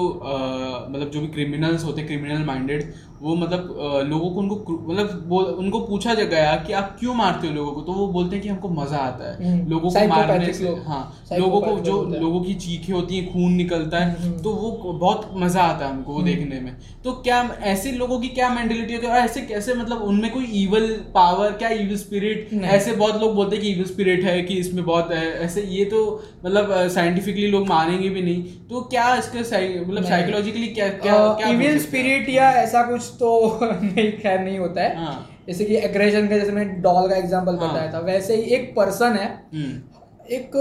[0.89, 3.67] मतलब जो भी क्रिमिनल्स होते क्रिमिनल माइंडेड वो मतलब
[4.07, 4.55] लोगों को उनको
[4.87, 7.81] मतलब उनको पूछा गया कि आप क्यों मारते हो लोगों को?
[7.81, 11.37] तो वो बोलते हैं कि हमको मज़ा आता है। हम्म, लोगों को मारने से हाँ
[11.39, 14.93] लोगों को जो लोगों की चीखें होती हैं खून निकलता है हम्म, हम्म। तो वो
[14.93, 18.93] बहुत मज़ा आता है हमको वो देखने में। तो क्या ऐसे लोगों की क्या मेंटेलिटी
[18.93, 20.89] होती है और ऐसे कैसे मतलब उनमें कोई इवल
[21.23, 24.83] पावर क्या इवल स्पिरिट ऐसे बहुत लोग बोलते हैं कि इवल स्पिरिट है कि इसमें
[24.85, 25.99] बहुत ऐसे ये तो
[26.45, 29.39] मतलब साइंटिफिकली लोग मानेंगे भी नहीं। तो क्या इसके
[29.81, 31.15] मतलब साइकोलॉजिकली क्या क्या
[31.49, 33.29] इवल स्पिरिट या ऐसा कुछ तो
[33.63, 35.29] नहीं खैर नहीं होता है। हाँ.
[35.47, 37.69] जैसे कि एग्रेशन का जैसे मैंने डॉल का एग्जांपल हाँ.
[37.69, 40.51] बताया था वैसे ही एक पर्सन है। हम्म। एक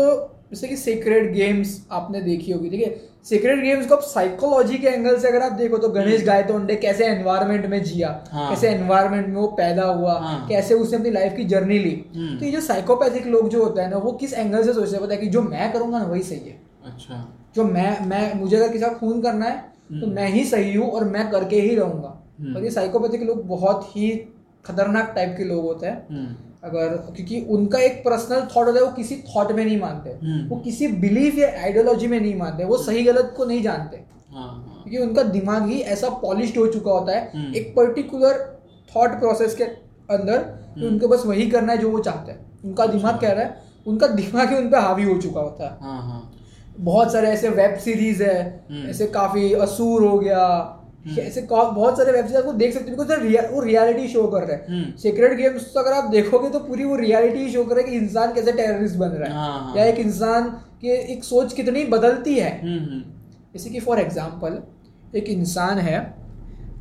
[0.51, 2.95] जैसे कि सीक्रेट गेम्स आपने देखी होगी ठीक है?
[3.27, 7.05] सीक्रेट गेम्स को साइकोलॉजी के एंगल से अगर आप देखो तो गणेश हम्म। गायतोंडे कैसे
[7.07, 8.49] एनवायरमेंट में जिया हाँ.
[8.51, 10.47] कैसे एनवायरमेंट में वो पैदा हुआ हाँ.
[10.49, 13.83] कैसे उसने अपनी लाइफ की जर्नी ली हम्म। तो ये जो साइकोपैथिक लोग जो होता
[13.83, 16.05] है ना वो किस एंगल से सोचते हैं पता है कि जो मैं करूँगा ना
[16.05, 20.07] वही सही है अच्छा जो मैं मैं मुझे अगर किसी का खून करना है तो
[20.09, 23.91] मैं ही सही हूँ और मैं करके ही रहूँगा हम्म। और ये साइकोपैथिक लोग बहुत
[23.97, 24.11] ही
[24.65, 28.85] खतरनाक टाइप के लोग होते हैं हम्म। अगर क्योंकि उनका एक पर्सनल थॉट होता है
[28.85, 32.65] वो किसी थॉट में नहीं मानते। हम्म। वो किसी बिलीफ या आइडियोलॉजी में नहीं मानते
[32.65, 36.67] वो सही गलत को नहीं जानते। हाँ, हाँ। क्योंकि उनका दिमाग ही ऐसा पॉलिश हो
[36.67, 38.39] चुका होता है एक पर्टिकुलर
[38.93, 39.65] थॉट प्रोसेस के
[40.15, 40.39] अंदर
[40.79, 43.61] तो उनको बस वही करना है जो वो चाहते हैं। उनका दिमाग कह रहा है
[43.87, 46.33] उनका दिमाग ही उन पर हावी हो चुका होता है। हाँ,
[46.79, 50.82] बहुत सारे ऐसे वेब सीरीज़ है ऐसे काफ़ी असूर हो गया हम्म।
[51.19, 54.57] ऐसे बहुत सारे वेब सीरीज़ आपको देख सकते हो बिकॉज़ वो रियलिटी शो कर रहे
[54.57, 57.93] हैं। सीक्रेट गेम्स तो अगर आप देखोगे तो पूरी वो रियलिटी शो कर रहे हैं
[57.93, 60.49] कि इंसान कैसे टेररिस्ट बन रहा है। हाँ, हाँ। या एक इंसान
[60.83, 63.03] की एक सोच कितनी बदलती है। हम्म, हम्म।
[63.55, 64.63] जैसे कि फॉर एग्ज़ाम्पल
[65.17, 65.99] एक इंसान है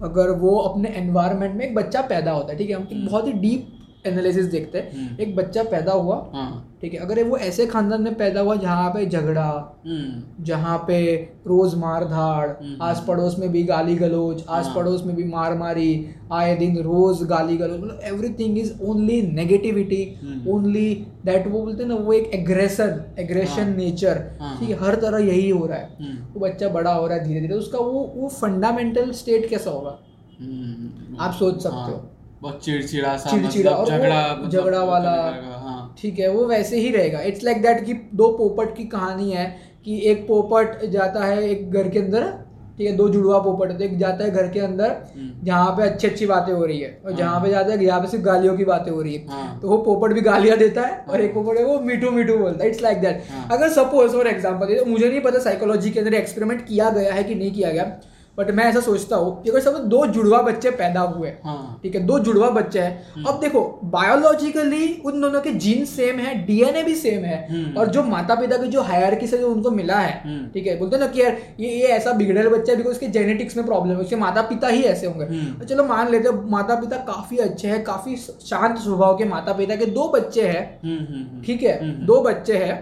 [0.04, 3.34] अगर वो अपने एनवायरमेंट में एक बच्चा पैदा होता है ठीक है हम बहुत ही
[3.34, 3.68] डीप
[4.06, 8.02] एनालिसिस देखते हैं हम्म। एक बच्चा पैदा हुआ हाँ। ठीक है अगर वो ऐसे खानदान
[8.02, 9.50] में पैदा हुआ जहाँ पे झगड़ा
[9.86, 11.02] हम्म। जहाँ पे
[11.48, 15.24] रोज मार धाड़ हम्म। आस पड़ोस में भी गाली गलोच आस हाँ। पड़ोस में भी
[15.26, 15.90] मार मारी
[16.34, 20.04] आए दिन रोज गाली गलोच मतलब everything is only negativity
[20.50, 20.90] only
[21.26, 24.20] that वो बोलते हैं ना वो एक एग्रेशन एग्रेशन नेचर
[24.60, 27.42] ठीक है हर तरह यही हो रहा है वो बच्चा बड़ा हो रहा है धीरे
[27.42, 30.00] धीरे उसका वो वो फंडामेंटल स्टेट कैसा होगा
[31.20, 32.11] आप सोच सकते हो
[32.42, 35.12] बहुत चिड़चिड़ा सा चिड़चिड़ा मतलब झगड़ा झगड़ा वाला।
[35.58, 39.32] हाँ। ठीक है वो वैसे ही रहेगा। इट्स लाइक दैट कि दो पोपट की कहानी
[39.32, 39.46] है
[39.86, 42.32] कि एक पोपट जाता है एक घर के अंदर
[42.78, 46.08] ठीक है दो जुड़वा पोपट एक जाता है घर के अंदर हम्म। जहाँ पे अच्छी
[46.08, 48.56] अच्छी बातें हो रही है और जहाँ हाँ। पे जाता है यहाँ पे सिर्फ़ गालियों
[48.58, 51.34] की बातें हो रही है। हाँ। तो वो पोपट भी गालियाँ देता है और एक
[51.34, 55.10] पोपट है वो मीठू मीठू बोलता है। इट्स लाइक दैट अगर सपोज़ फॉर एग्ज़ाम्पल मुझे
[55.10, 57.84] नहीं पता साइकोलॉजी के अंदर एक्सपेरिमेंट किया गया है कि नहीं किया गया।
[58.38, 61.96] बट मैं ऐसा सोचता हूँ कि अगर सब दो जुड़वा बच्चे पैदा हुए हाँ। ठीक
[61.96, 66.34] है दो जुड़वा बच्चे हैं हम्म। अब देखो बायोलॉजिकली उन दोनों के जीन सेम है
[66.46, 69.72] डीएनए भी सेम है हम्म। और जो माता पिता की जो हायरकी से जो उनको
[69.72, 72.78] मिला है हम्म। ठीक है बोलते ना कि यार ये ये ऐसा बिगड़ेल बच्चा है
[72.78, 76.12] बिकॉज़ उसके जेनेटिक्स में प्रॉब्लम है उसके माता पिता ही ऐसे होंगे तो चलो मान
[76.12, 80.48] लेते माता पिता काफ़ी अच्छे है काफ़ी शांत स्वभाव के माता पिता के दो बच्चे
[80.48, 82.80] हैं ठीक है दो बच्चे हैं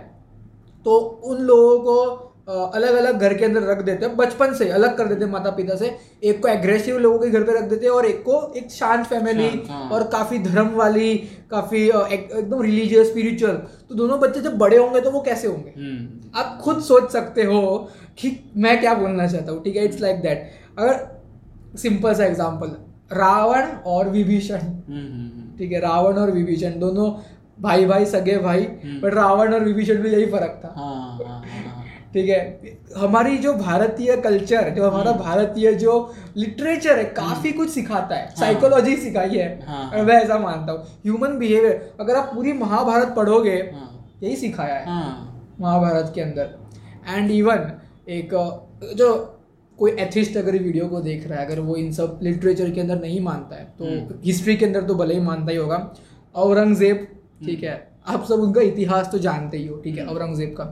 [0.85, 4.95] तो उन लोगों को अलग अलग घर के अंदर रख देते हैं बचपन से अलग
[4.97, 5.89] कर देते हैं माता पिता से।
[6.23, 9.05] एक को एग्रेसिव लोगों के घर पे रख देते हैं और एक को एक शांत
[9.07, 11.15] फैमिली हाँ। और काफ़ी धर्म वाली
[11.51, 13.55] काफ़ी एकदम रिलीजियस स्पिरिचुअल
[13.89, 15.73] तो दोनों बच्चे जब बड़े होंगे तो वो कैसे होंगे?
[15.77, 17.61] हम्म। आप खुद सोच सकते हो
[18.19, 19.85] कि मैं क्या बोलना चाहता हूँ ठीक है?
[19.85, 22.75] इट्स लाइक दैट अगर सिंपल सा एग्ज़ाम्पल
[23.13, 27.11] रावण और विभीषण। हम्म, हम्म, ठीक है रावण और विभीषण दोनों
[27.61, 28.61] भाई भाई सगे भाई
[29.01, 31.78] बट रावण और विभीषण में यही फ़र्क था। हाँ, हाँ,
[32.13, 32.39] ठीक है?
[32.97, 35.93] हमारी जो भारतीय कल्चर जो हमारा हम्म। भारतीय जो
[36.37, 40.85] लिटरेचर है काफ़ी कुछ सिखाता है। साइकोलॉजी हाँ। सिखाई है। हाँ। मैं ऐसा मानता हूँ।
[41.03, 43.89] ह्यूमन बिहेवियर अगर आप पूरी महाभारत पढ़ोगे हाँ।
[44.23, 46.57] यही सिखाया है। हाँ, महाभारत के अंदर।
[47.07, 47.71] एंड इवन
[48.09, 48.33] एक
[48.97, 49.15] जो
[49.79, 52.99] कोई एथिस्ट अगर वीडियो को देख रहा है अगर वो इन सब लिटरेचर के अंदर
[53.01, 53.85] नहीं मानता है तो
[54.25, 55.77] हिस्ट्री हम्म। के अंदर तो भले ही मानता ही होगा।
[56.35, 57.07] औरंगज़ेब
[57.45, 60.63] ठीक है आप सब उनका इतिहास तो जानते ही हो ठीक है औरंगज़ेब का।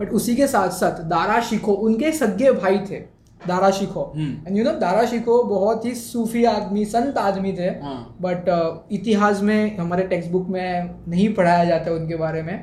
[0.00, 3.04] बट उसी के साथ साथ दारा शिखो उनके सगे भाई थे
[3.40, 8.48] Dara Shikoh and you know Dara Shikoh बहुत ही सूफी आदमी संत आदमी थे बट
[8.48, 8.70] हाँ.
[8.70, 12.56] uh, इतिहास में हमारे टेक्स्ट बुक में नहीं पढ़ाया जाता उनके बारे में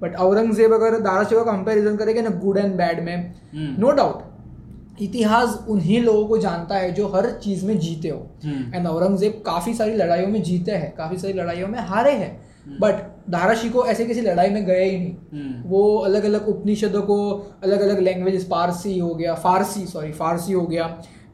[0.00, 3.16] बट हम्म। औरंगज़ेब अगर दारा शिखो कंपेरिजन करेंगे ना गुड एंड बैड में
[3.54, 4.24] नो हम्म। डाउट
[5.00, 9.42] इतिहास उन्हीं लोगों को जानता है जो हर चीज़ में जीते हो एंड हम्म। औरंगज़ेब
[9.46, 12.34] काफ़ी सारी लड़ाइयों में जीते हैं काफ़ी सारी लड़ाइयों में हारे हैं
[12.66, 17.02] बट धाराशी को ऐसे किसी लड़ाई में गए ही नहीं। हम्म। वो अलग अलग उपनिषदों
[17.02, 17.16] को
[17.64, 20.84] अलग अलग लैंग्वेज पारसी हो गया फारसी सॉरी फारसी हो गया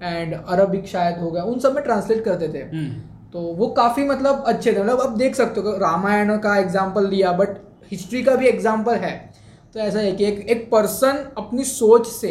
[0.03, 4.05] एंड अरबिक शायद हो गया उन सब में ट्रांसलेट करते थे। हम्म। तो वो काफ़ी
[4.05, 7.57] मतलब अच्छे थे। मतलब अब देख सकते हो रामायण का एग्ज़ाम्पल लिया बट
[7.93, 9.16] हिस्ट्री का भी एग्ज़ाम्पल है।
[9.74, 12.30] तो ऐसा है कि एक एक पर्सन अपनी सोच से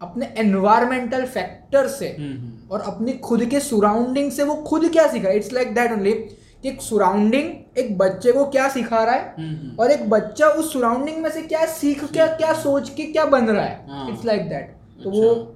[0.00, 5.30] अपने एनवायरमेंटल फैक्टर से हम्म, और अपनी खुद के सराउंडिंग से वो खुद क्या सीखा।
[5.30, 9.34] इट्स लाइक दैट ओनली कि एक सराउंडिंग एक बच्चे को क्या सिखा रहा है?
[9.38, 13.04] हम्म, हम्म। और एक बच्चा उस सराउंडिंग में से क्या सीख क्या क्या सोच के
[13.12, 14.10] क्या बन रहा है?
[14.12, 14.74] इट्स लाइक दैट
[15.04, 15.54] तो वो अच्छा।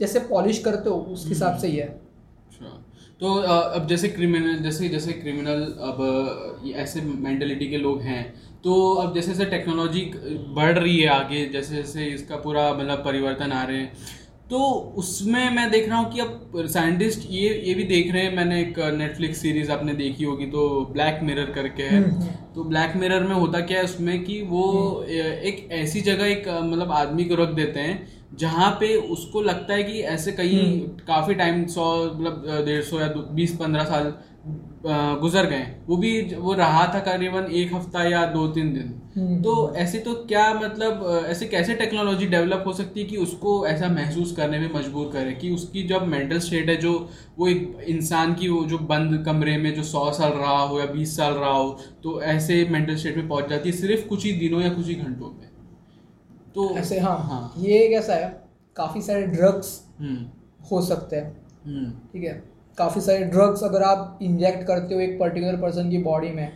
[0.00, 2.82] जैसे पॉलिश करते हो उस हिसाब से ही है। अच्छा।
[3.20, 8.22] तो अब जैसे क्रिमिनल जैसे जैसे क्रिमिनल अब ऐसे मेंटेलिटी के लोग हैं
[8.64, 10.00] तो अब जैसे जैसे टेक्नोलॉजी
[10.56, 13.92] बढ़ रही है आगे जैसे जैसे इसका पूरा मतलब परिवर्तन आ रहे हैं
[14.50, 14.58] तो
[14.98, 18.60] उसमें मैं देख रहा हूँ कि अब साइंटिस्ट ये ये भी देख रहे हैं मैंने
[18.60, 22.92] एक नेटफ्लिक्स सीरीज़ आपने देखी होगी तो ब्लैक मिरर करके है हम्म, हम्म। तो ब्लैक
[22.96, 24.66] मिरर में होता क्या है उसमें कि वो
[25.00, 27.98] हम्म। एक ऐसी जगह एक मतलब आदमी को रख देते हैं
[28.34, 30.62] जहाँ पे उसको लगता है कि ऐसे कहीं
[31.06, 34.12] काफ़ी टाइम सौ मतलब डेढ़ सौ या बीस पंद्रह साल
[35.20, 39.40] गुजर गए। वो भी वो रहा था करीबन एक हफ़्ता या दो तीन दिन। हम्म।
[39.42, 43.88] तो ऐसे तो क्या मतलब ऐसे कैसे टेक्नोलॉजी डेवलप हो सकती है कि उसको ऐसा
[43.88, 46.92] महसूस करने में मजबूर करे कि उसकी जब मेंटल स्टेट है जो
[47.38, 50.86] वो एक इंसान की वो जो बंद कमरे में जो सौ साल रहा हो या
[50.86, 51.70] बीस साल रहा हो
[52.02, 54.94] तो ऐसे मेंटल स्टेट में पहुँच जाती है सिर्फ़ कुछ ही दिनों या कुछ ही
[54.94, 55.48] घंटों में।
[56.54, 58.28] तो ऐसे हाँ। हाँ। ये कैसा है
[58.76, 60.26] काफ़ी सारे ड्रग्स हम्म।
[60.70, 62.55] हो सकते हैं। हम्म। ठीक है?
[62.78, 66.48] काफ़ी सारे ड्रग्स अगर आप इंजेक्ट करते हो एक पर्टिकुलर पर्सन की बॉडी में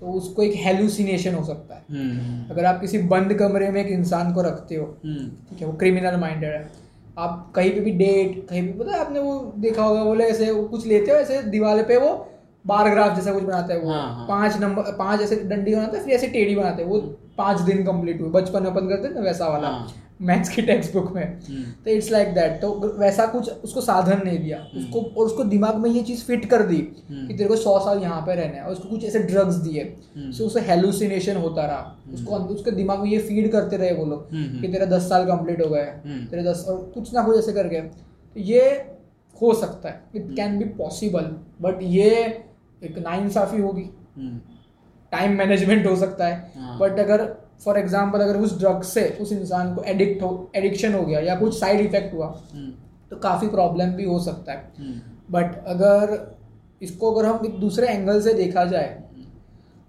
[0.00, 3.90] तो उसको एक हेलुसिनेशन हो सकता है हम्म। अगर आप किसी बंद कमरे में एक
[3.90, 6.70] इंसान को रखते हो हम्म। ठीक है वो क्रिमिनल माइंडेड है
[7.18, 10.50] आप कहीं पे भी डेट कहीं भी पता है आपने वो देखा होगा बोले ऐसे
[10.50, 12.10] वो कुछ लेते हो ऐसे दीवार पे वो
[12.64, 14.26] बार ग्राफ जैसा कुछ बनाते हैं वो हाँ, हाँ.
[14.28, 17.00] पाँच नंबर पाँच ऐसे डंडी बनाते हैं फिर ऐसे टेढ़ी बनाते हैं वो
[17.38, 19.86] पाँच दिन कंप्लीट हुए बचपन अपन करते ना वैसा वाला हाँ.
[20.20, 24.20] मैथ्स की टेक्स्ट बुक में। हम्म। तो इट्स लाइक दैट तो वैसा कुछ उसको साधन
[24.24, 26.76] नहीं दिया। हम्म। उसको और उसको दिमाग में ये चीज़ फिट कर दी
[27.10, 29.54] हम्म। कि तेरे को सौ साल यहाँ पे रहना है और उसको कुछ ऐसे ड्रग्स
[29.56, 29.84] दिए।
[30.18, 34.28] सो उसे हेलुसिनेशन होता रहा। उसको उसके दिमाग में ये फ़ीड करते रहे वो लोग
[34.60, 35.84] कि तेरा दस साल कंप्लीट हो गए
[36.30, 38.68] तेरे दस और कुछ ना कुछ ऐसे करके तो ये
[39.36, 42.10] हो सकता है। It can be possible but ये
[42.84, 43.90] एक नाइंसाफ़ी होगी।
[45.12, 47.24] टाइम मैनेजमेंट हो सकता है। बट हाँ। अगर
[47.60, 51.36] फॉर एग्ज़ाम्पल अगर उस ड्रग से उस इंसान को एडिक्ट हो एडिक्शन हो गया या
[51.36, 52.70] कुछ साइड इफ़ेक्ट हुआ हम्म।
[53.10, 54.72] तो काफ़ी प्रॉब्लम भी हो सकता है।
[55.30, 56.16] But hmm. अगर
[56.82, 59.24] इसको अगर हम एक दूसरे एंगल से देखा जाए हम्म।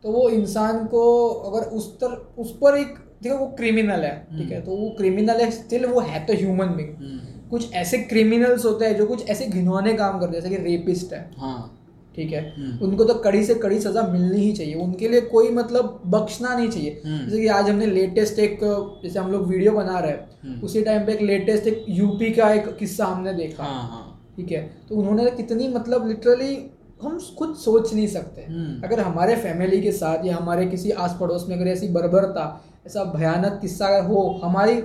[0.03, 4.51] तो वो इंसान को अगर उस तर उस पर एक देखो वो क्रिमिनल है ठीक
[4.51, 4.61] है?
[4.61, 8.95] तो वो क्रिमिनल है स्टिल वो है तो ह्यूमन बींग कुछ ऐसे क्रिमिनल्स होते हैं
[8.97, 11.76] जो कुछ ऐसे घिनौने काम करते हैं जैसे कि रेपिस्ट है। हाँ।
[12.17, 12.53] ठीक है?
[12.57, 16.55] हम्म। उनको तो कड़ी से कड़ी सजा मिलनी ही चाहिए। उनके लिए कोई मतलब बख्शना
[16.55, 18.59] नहीं चाहिए। हम्म। जैसे कि आज हमने लेटेस्ट एक
[19.03, 22.31] जैसे हम लोग वीडियो बना रहे हैं। हम्म। उसी टाइम पे एक लेटेस्ट एक यूपी
[22.31, 24.61] का एक किस्सा हमने देखा। हाँ, हाँ। ठीक है?
[24.89, 26.71] तो उन्होंने कितनी मतलब लिटरली
[27.03, 28.41] हम खुद सोच नहीं सकते।
[28.83, 32.45] अगर हमारे फैमिली के साथ या हमारे किसी आस पड़ोस में अगर ऐसी बर्बरता
[32.87, 34.81] ऐसा भयानक किस्सा अगर हो हमारी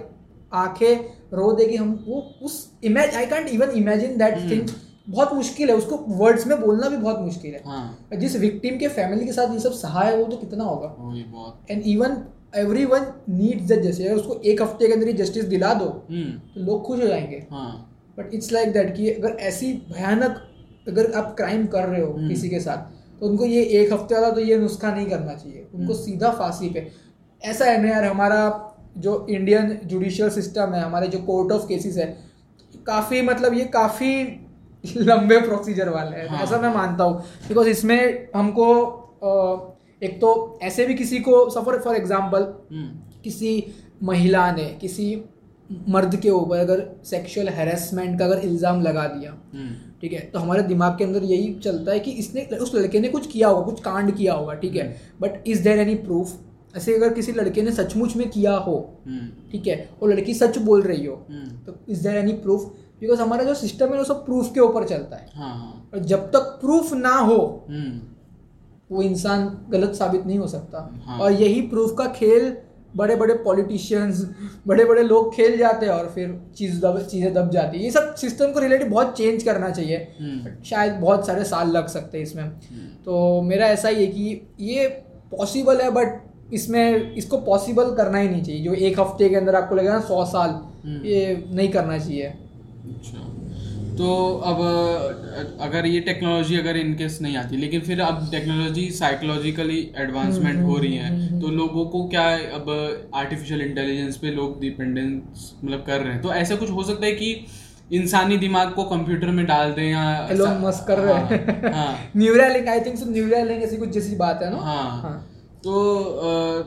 [0.52, 4.68] आँखें रो देगी हम वो उस image I can't even imagine that thing
[5.06, 8.08] बहुत मुश्किल है उसको वर्ड्स में बोलना भी बहुत मुश्किल है हाँ.
[8.14, 11.82] जिस विक्टिम के फैमिली के साथ ये सब सहा है वो तो कितना होगा and
[11.86, 12.16] even
[12.56, 16.30] every one needs justice अगर उसको एक हफ़्ते के अंदर ही जस्टिस दिला दो हम्म।
[16.54, 17.46] तो लोग खुश हो जाएँगे
[18.18, 20.42] बट इट्स लाइक दैट कि अगर ऐसी भयानक
[20.88, 24.14] अगर आप क्राइम कर रहे हो हम्म। किसी के साथ तो उनको ये एक हफ़्ते
[24.14, 26.90] वाला तो ये नुस्खा नहीं करना चाहिए उनको हम्म। सीधा फांसी पे
[27.42, 28.40] ऐसा है ना यार हमारा
[28.98, 32.06] जो इंडियन जुडिशियल सिस्टम है हमारे जो कोर्ट ऑफ़ केसेस है
[32.86, 34.14] काफ़ी मतलब ये काफ़ी
[34.98, 38.68] लंबे प्रोसीजर वाले हैं हाँ। ऐसा मैं मानता हूँ बिकॉज़ इसमें हमको
[40.02, 42.46] एक तो ऐसे भी किसी को सफ़र फॉर एग्ज़ाम्पल
[43.24, 43.52] किसी
[44.02, 45.06] महिला ने किसी
[45.88, 50.38] मर्द के ऊपर अगर सेक्सुअल हेरेसमेंट का अगर इल्ज़ाम लगा दिया हम्म। ठीक है तो
[50.38, 53.62] हमारे दिमाग के अंदर यही चलता है कि इसने उस लड़के ने कुछ किया होगा
[53.62, 54.88] कुछ कांड किया होगा ठीक है
[55.20, 58.76] but is there any proof ऐसे अगर किसी लड़के ने सचमुच में किया हो
[59.06, 62.72] हम्म। ठीक है और लड़की सच बोल रही हो हम्म। तो is there any proof
[63.02, 65.90] because हमारा जो सिस्टम है वो सब प्रूफ के ऊपर चलता है हाँ, हाँ.
[65.94, 67.38] और जब तक प्रूफ ना हो
[67.68, 68.00] हम्म।
[68.90, 71.18] वो इंसान गलत साबित नहीं हो सकता हाँ.
[71.18, 72.56] और यही प्रूफ का खेल
[72.96, 74.22] बड़े बड़े पॉलिटिशियंस
[74.66, 77.90] बड़े बड़े लोग खेल जाते हैं और फिर चीज़ दब चीज़ें दब जाती है ये
[77.90, 82.18] सब सिस्टम को रिलेटेड बहुत चेंज करना चाहिए हम्म। शायद बहुत सारे साल लग सकते
[82.18, 84.86] हैं इसमें हम्म। तो मेरा ऐसा ही है कि ये
[85.32, 86.20] पॉसिबल है बट
[86.52, 90.00] इसमें इसको पॉसिबल करना ही नहीं चाहिए जो एक हफ़्ते के अंदर आपको लगेगा ना
[90.06, 90.60] सौ साल।
[91.06, 92.32] ये नहीं करना चाहिए
[94.02, 94.12] तो
[94.44, 94.60] अब
[95.60, 100.94] अगर ये टेक्नोलॉजी अगर इनकेस नहीं आती लेकिन फिर अब टेक्नोलॉजी साइकोलॉजिकली एडवांसमेंट हो रही
[100.96, 102.24] है हम्म, हम्म, तो लोगों को क्या
[102.54, 102.70] अब
[103.14, 107.12] आर्टिफिशियल इंटेलिजेंस पे लोग डिपेंडेंस मतलब कर रहे हैं। तो ऐसा कुछ हो सकता है
[107.12, 107.46] कि
[107.92, 112.80] इंसानी दिमाग को कंप्यूटर में डाल दें या एलोन मस्क कर रहे हैं neural I
[112.80, 115.14] think so neural ऐसी कुछ जैसी बात है ना हाँ, हाँ.
[115.64, 115.72] तो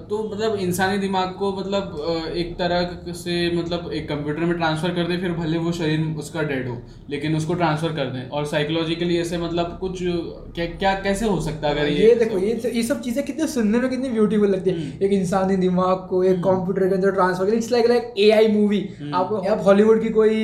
[0.09, 5.07] तो मतलब इंसानी दिमाग को मतलब एक तरह से मतलब एक कंप्यूटर में ट्रांसफ़र कर
[5.07, 6.77] दे फिर भले वो शरीर उसका डेड हो
[7.09, 11.67] लेकिन उसको ट्रांसफ़र कर दें और साइकोलॉजिकली ऐसे मतलब कुछ क्या क्या कैसे हो सकता
[11.67, 14.69] है अगर ये ये देखो ये ये सब चीज़ें कितनी सुनने में कितनी ब्यूटीफुल लगती
[14.69, 18.13] है हम्म। एक इंसानी दिमाग को एक कंप्यूटर हम्म। के अंदर transfer it's like like
[18.19, 18.83] AI movie
[19.15, 20.41] आप हॉलीवुड की कोई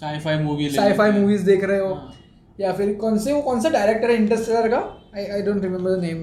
[0.00, 2.14] साईफाई मूवी साईफाई मूवीज़ देख रहे हो हाँ।
[2.58, 4.78] या फिर कौन से वो कौन सा डायरेक्टर है इंटरस्टेलर का
[5.16, 6.22] I I don't remember the name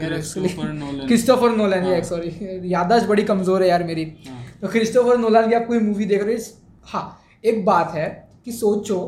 [1.08, 2.30] Christopher Nolan या सॉरी
[2.72, 6.24] याददाश्त बड़ी कमज़ोर है यार मेरी। हाँ। तो क्रिस्टोफर नोलन की आप कोई मूवी देख
[6.24, 6.41] रहे हो?
[6.86, 8.08] हाँ एक बात है
[8.46, 9.00] कि सोचो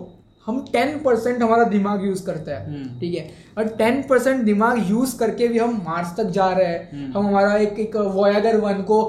[0.47, 3.29] हम टेन परसेंट हमारा दिमाग यूज़ करते हैं हम्म। ठीक है?
[3.57, 7.27] और टेन परसेंट दिमाग यूज़ करके भी हम मार्स तक जा रहे हैं। हम्म। हम
[7.27, 8.99] हमारा एक एक वॉयागर वन को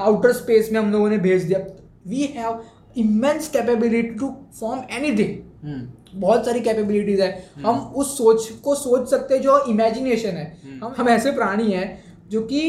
[0.00, 1.58] आउटर स्पेस में हम लोगों ने भेज दिया।
[2.06, 2.60] We have
[2.96, 9.08] immense capability to form anything बहुत सारी कैपेबिलिटीज है। हम्म। हम उस सोच को सोच
[9.10, 11.86] सकते हैं जो इमेजिनेशन है। हम्म। हम हम ऐसे प्राणी हैं
[12.30, 12.60] जो कि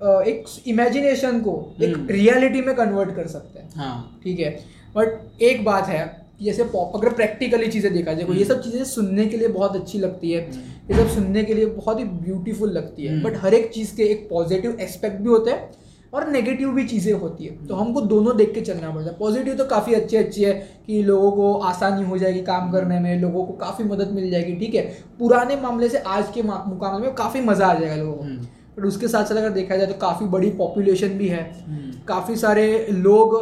[0.00, 4.50] एक इमेजिनेशन को एक रियलिटी हम्म। में कन्वर्ट कर सकते हैं। हाँ। ठीक है?
[4.96, 6.06] बट एक बात है
[6.42, 10.30] जैसे अगर प्रैक्टिकली चीज़ें देखा जाए ये सब चीज़ें सुनने के लिए बहुत अच्छी लगती
[10.30, 10.42] है।
[10.90, 14.02] ये सब सुनने के लिए बहुत ही ब्यूटीफुल लगती है। बट हर एक चीज़ के
[14.02, 15.70] एक पॉजिटिव एस्पेक्ट भी होते हैं।
[16.14, 19.54] और नेगेटिव भी चीज़ें होती है। तो हमको दोनों देख के चलना पड़ता है। पॉजिटिव
[19.54, 20.52] तो काफ़ी अच्छी अच्छी है
[20.86, 24.56] कि लोगों को आसानी हो जाएगी काम करने में लोगों को काफ़ी मदद मिल जाएगी
[24.56, 24.82] ठीक है?
[25.18, 28.88] पुराने मामले से आज के मुकाबले में काफ़ी मज़ा आ जाएगा लोगों को। But hmm.
[28.88, 32.86] उसके साथ साथ अगर देखा जाए तो काफ़ी बड़ी पॉपुलेशन भी है। हम्म। काफ़ी सारे
[32.90, 33.36] लोग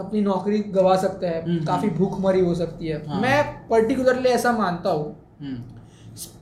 [0.00, 4.52] अपनी नौकरी गवा सकते हैं। हम्म, काफ़ी भूखमरी हो सकती है। हाँ। मैं पर्टिकुलरली ऐसा
[4.52, 5.16] मानता हूँ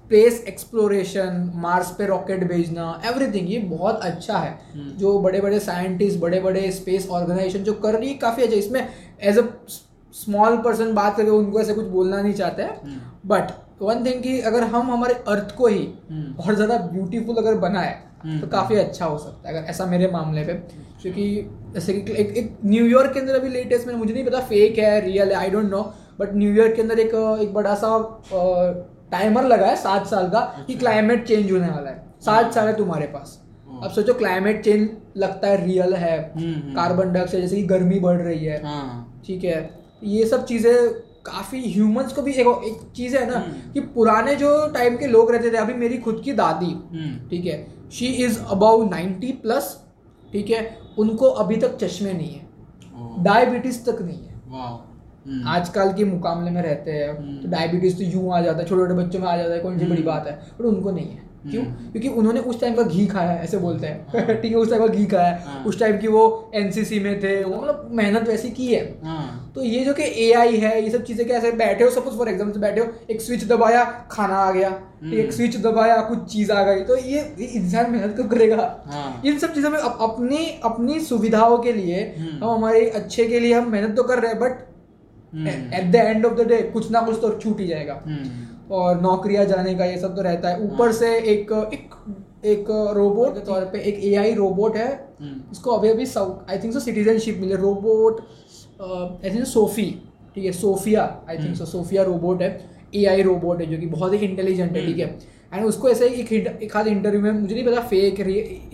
[0.08, 4.98] स्पेस एक्सप्लोरेशन मार्स पे रॉकेट भेजना एवरीथिंग ये बहुत अच्छा है hmm.
[5.00, 8.80] जो बड़े बड़े साइंटिस्ट बड़े बड़े स्पेस ऑर्गेनाइजेशन जो कर रही है काफ़ी अच्छा इसमें
[9.22, 9.44] एज अ
[10.14, 12.96] स्मॉल पर्सन बात करके उनको ऐसे कुछ बोलना नहीं चाहते हैं
[13.26, 13.52] बट
[13.82, 16.36] वन थिंग कि अगर हम हमारे अर्थ को ही hmm.
[16.36, 18.40] बहुत ज़्यादा ब्यूटीफुल अगर बनाए hmm.
[18.40, 20.54] तो काफ़ी अच्छा हो सकता है अगर ऐसा मेरे मामले पे
[21.02, 21.30] क्योंकि
[21.74, 25.00] जैसे कि एक एक न्यूयॉर्क के अंदर अभी लेटेस्ट में मुझे नहीं पता फेक है
[25.02, 25.88] रियल है I don't know
[26.20, 27.96] but New York के अंदर एक एक बड़ा सा
[29.12, 32.52] टाइमर लगा है सात साल का कि क्लाइमेट अच्छा। चेंज होने वाला है सात हाँ।
[32.52, 33.38] साल है तुम्हारे पास
[33.68, 37.66] हाँ। अब सोचो क्लाइमेट चेंज लगता है रियल है कार्बन हम्म, डाइऑक्साइड हम्म। जैसे कि
[37.68, 39.58] गर्मी बढ़ रही है हाँ। ठीक है
[40.06, 40.74] ये सब चीज़ें
[41.26, 45.06] काफ़ी ह्यूमंस को भी एक एक चीज़ है ना हम्म। कि पुराने जो टाइम के
[45.06, 46.74] लोग रहते थे अभी मेरी खुद की दादी
[47.30, 47.56] ठीक है
[47.92, 49.76] she is about ninety plus
[50.30, 50.62] ठीक है
[50.98, 52.46] उनको अभी तक चश्मे नहीं है
[53.24, 54.36] डायबिटीज़ तक नहीं है।
[55.46, 58.82] आजकल के मुकाबले में रहते हैं हम्म। तो डायबिटीज़ तो यूँ आ जाता है छोटे
[58.82, 60.32] छोटे बच्चों में आ जाता है कौन सी बड़ी हम्म। बात है?
[60.58, 61.62] बट उनको नहीं है। क्यों?
[61.62, 64.70] क्योंकि उन्होंने उस टाइम का घी खाया है ऐसे बोलते हैं। हाँ। ठीक है उस
[64.70, 68.28] टाइम का घी खाया है। हाँ। उस टाइम की वो एनसीसी में थे मतलब मेहनत
[68.28, 71.84] वैसी की है। हाँ। तो ये जो कि एआई है ये सब चीज़ें कैसे बैठे
[71.84, 71.90] हो?
[71.90, 74.68] सपोज़ फॉर एग्ज़ाम्पल बैठे हो एक स्विच दबाया खाना आ गया।
[75.14, 79.22] एक स्विच दबाया कुछ चीज़ आ गई। तो ये इंसान मेहनत क्यों करेगा?
[79.24, 83.70] इन सब चीज़ों में अपनी अपनी सुविधाओं के लिए हम हमारे अच्छे के लिए हम
[83.72, 84.66] मेहनत तो कर रहे हैं but
[85.32, 89.00] at the end of the day कुछ ना कुछ तो छूट ही जाएगा। हम्म। और
[89.00, 91.94] नौकरियाँ जाने का ये सब तो रहता है। ऊपर हाँ। से एक एक
[92.46, 92.66] एक
[92.96, 94.88] रोबोट के तौर पे एक एआई रोबोट है।
[95.52, 96.04] इसको हम्म। अभी अभी
[96.52, 98.20] आई थिंक सो सिटीजनशिप मिले। रोबोट
[98.80, 99.90] आई थिंक सोफी
[100.34, 102.50] ठीक है Sophia I think so Sophia robot है।
[102.94, 105.06] एआई रोबोट है जो कि बहुत ही इंटेलिजेंट है ठीक है।
[105.54, 108.20] एंड। उसको ऐसे एक एक आध इंटरव्यू में मुझे नहीं पता फेक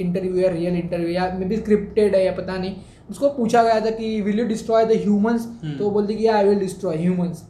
[0.01, 2.75] इंटरव्यू या रियल इंटरव्यू या मे बी स्क्रिप्टेड है या पता नहीं।
[3.11, 5.47] उसको पूछा गया था कि will you destroy the humans
[5.79, 7.43] तो बोलती कि आई विल डिस्ट्रॉय ह्यूमंस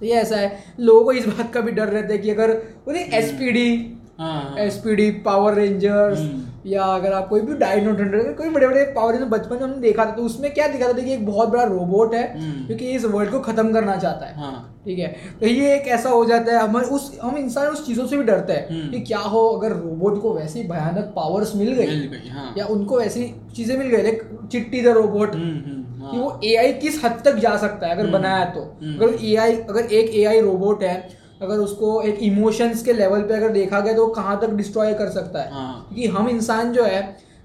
[0.00, 2.50] तो ये ऐसा है। लोगों को इस बात का भी डर रहता है कि अगर
[2.88, 6.20] उन्हें S P D S P D Power Rangers
[6.66, 10.04] या अगर आप कोई भी हंड्रेड कोई बड़े बड़े पावर रेंजर बचपन में हमने देखा
[10.04, 13.04] था तो उसमें क्या दिखा था कि एक बहुत बड़ा रोबोट है हम्म। क्योंकि इस
[13.04, 15.08] वर्ल्ड को खत्म करना चाहता है हाँ। ठीक है
[15.40, 18.24] तो ये एक ऐसा हो जाता है हमारे उस हम इंसान उस चीज़ों से भी
[18.24, 22.52] डरते हैं हम्म। कि क्या हो अगर रोबोट को वैसी भयानक पावर्स मिल गई हाँ।
[22.58, 27.04] या उनको वैसी चीज़ें मिल गई लाइक चिट्टी द रोबोट हाँ। कि वो एआई किस
[27.04, 28.60] हद तक जा सकता है अगर बनाया तो
[28.94, 30.96] अगर एआई अगर एक एआई रोबोट है
[31.42, 35.08] अगर उसको एक इमोशंस के लेवल पे अगर देखा गया तो कहाँ तक डिस्ट्रॉय कर
[35.10, 37.02] सकता है हाँ। क्योंकि हम इंसान जो है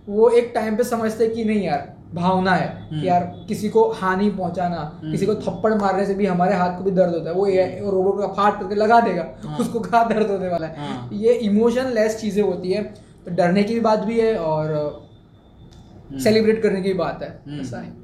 [0.07, 3.83] वो एक टाइम पे समझते कि नहीं यार भावना है कि हम्म। यार किसी को
[3.91, 7.29] हानि पहुंचाना हम्म। किसी को थप्पड़ मारने से भी हमारे हाथ को भी दर्द होता
[7.29, 10.87] है वो रोबोट का फाट करके लगा देगा हाँ। उसको कहा दर्द होने वाला है
[10.87, 12.83] हाँ। ये इमोशन लेस चीज़ें होती है
[13.25, 14.69] तो डरने की भी बात भी है और
[16.13, 18.00] सेलिब्रेट हम्म। करने की भी बात है ऐसा है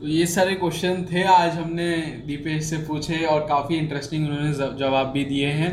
[0.00, 1.92] तो ये सारे क्वेश्चन थे, आज हमने
[2.26, 5.70] दीपेश से पूछे और काफ़ी इंटरेस्टिंग उन्होंने जवाब भी दिए हैं।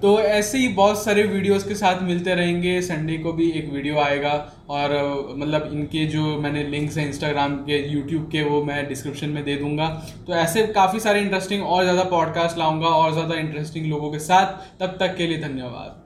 [0.00, 3.98] तो ऐसे ही बहुत सारे वीडियोस के साथ मिलते रहेंगे। संडे को भी एक वीडियो
[3.98, 4.32] आएगा
[4.70, 4.94] और
[5.38, 9.56] मतलब इनके जो मैंने लिंक्स हैं इंस्टाग्राम के यूट्यूब के, वो मैं डिस्क्रिप्शन में दे
[9.56, 9.88] दूँगा।
[10.26, 14.80] तो ऐसे काफ़ी सारे इंटरेस्टिंग और ज़्यादा पॉडकास्ट लाऊँगा और ज़्यादा इंटरेस्टिंग लोगों के साथ।
[14.80, 15.97] तब तक के लिए धन्यवाद।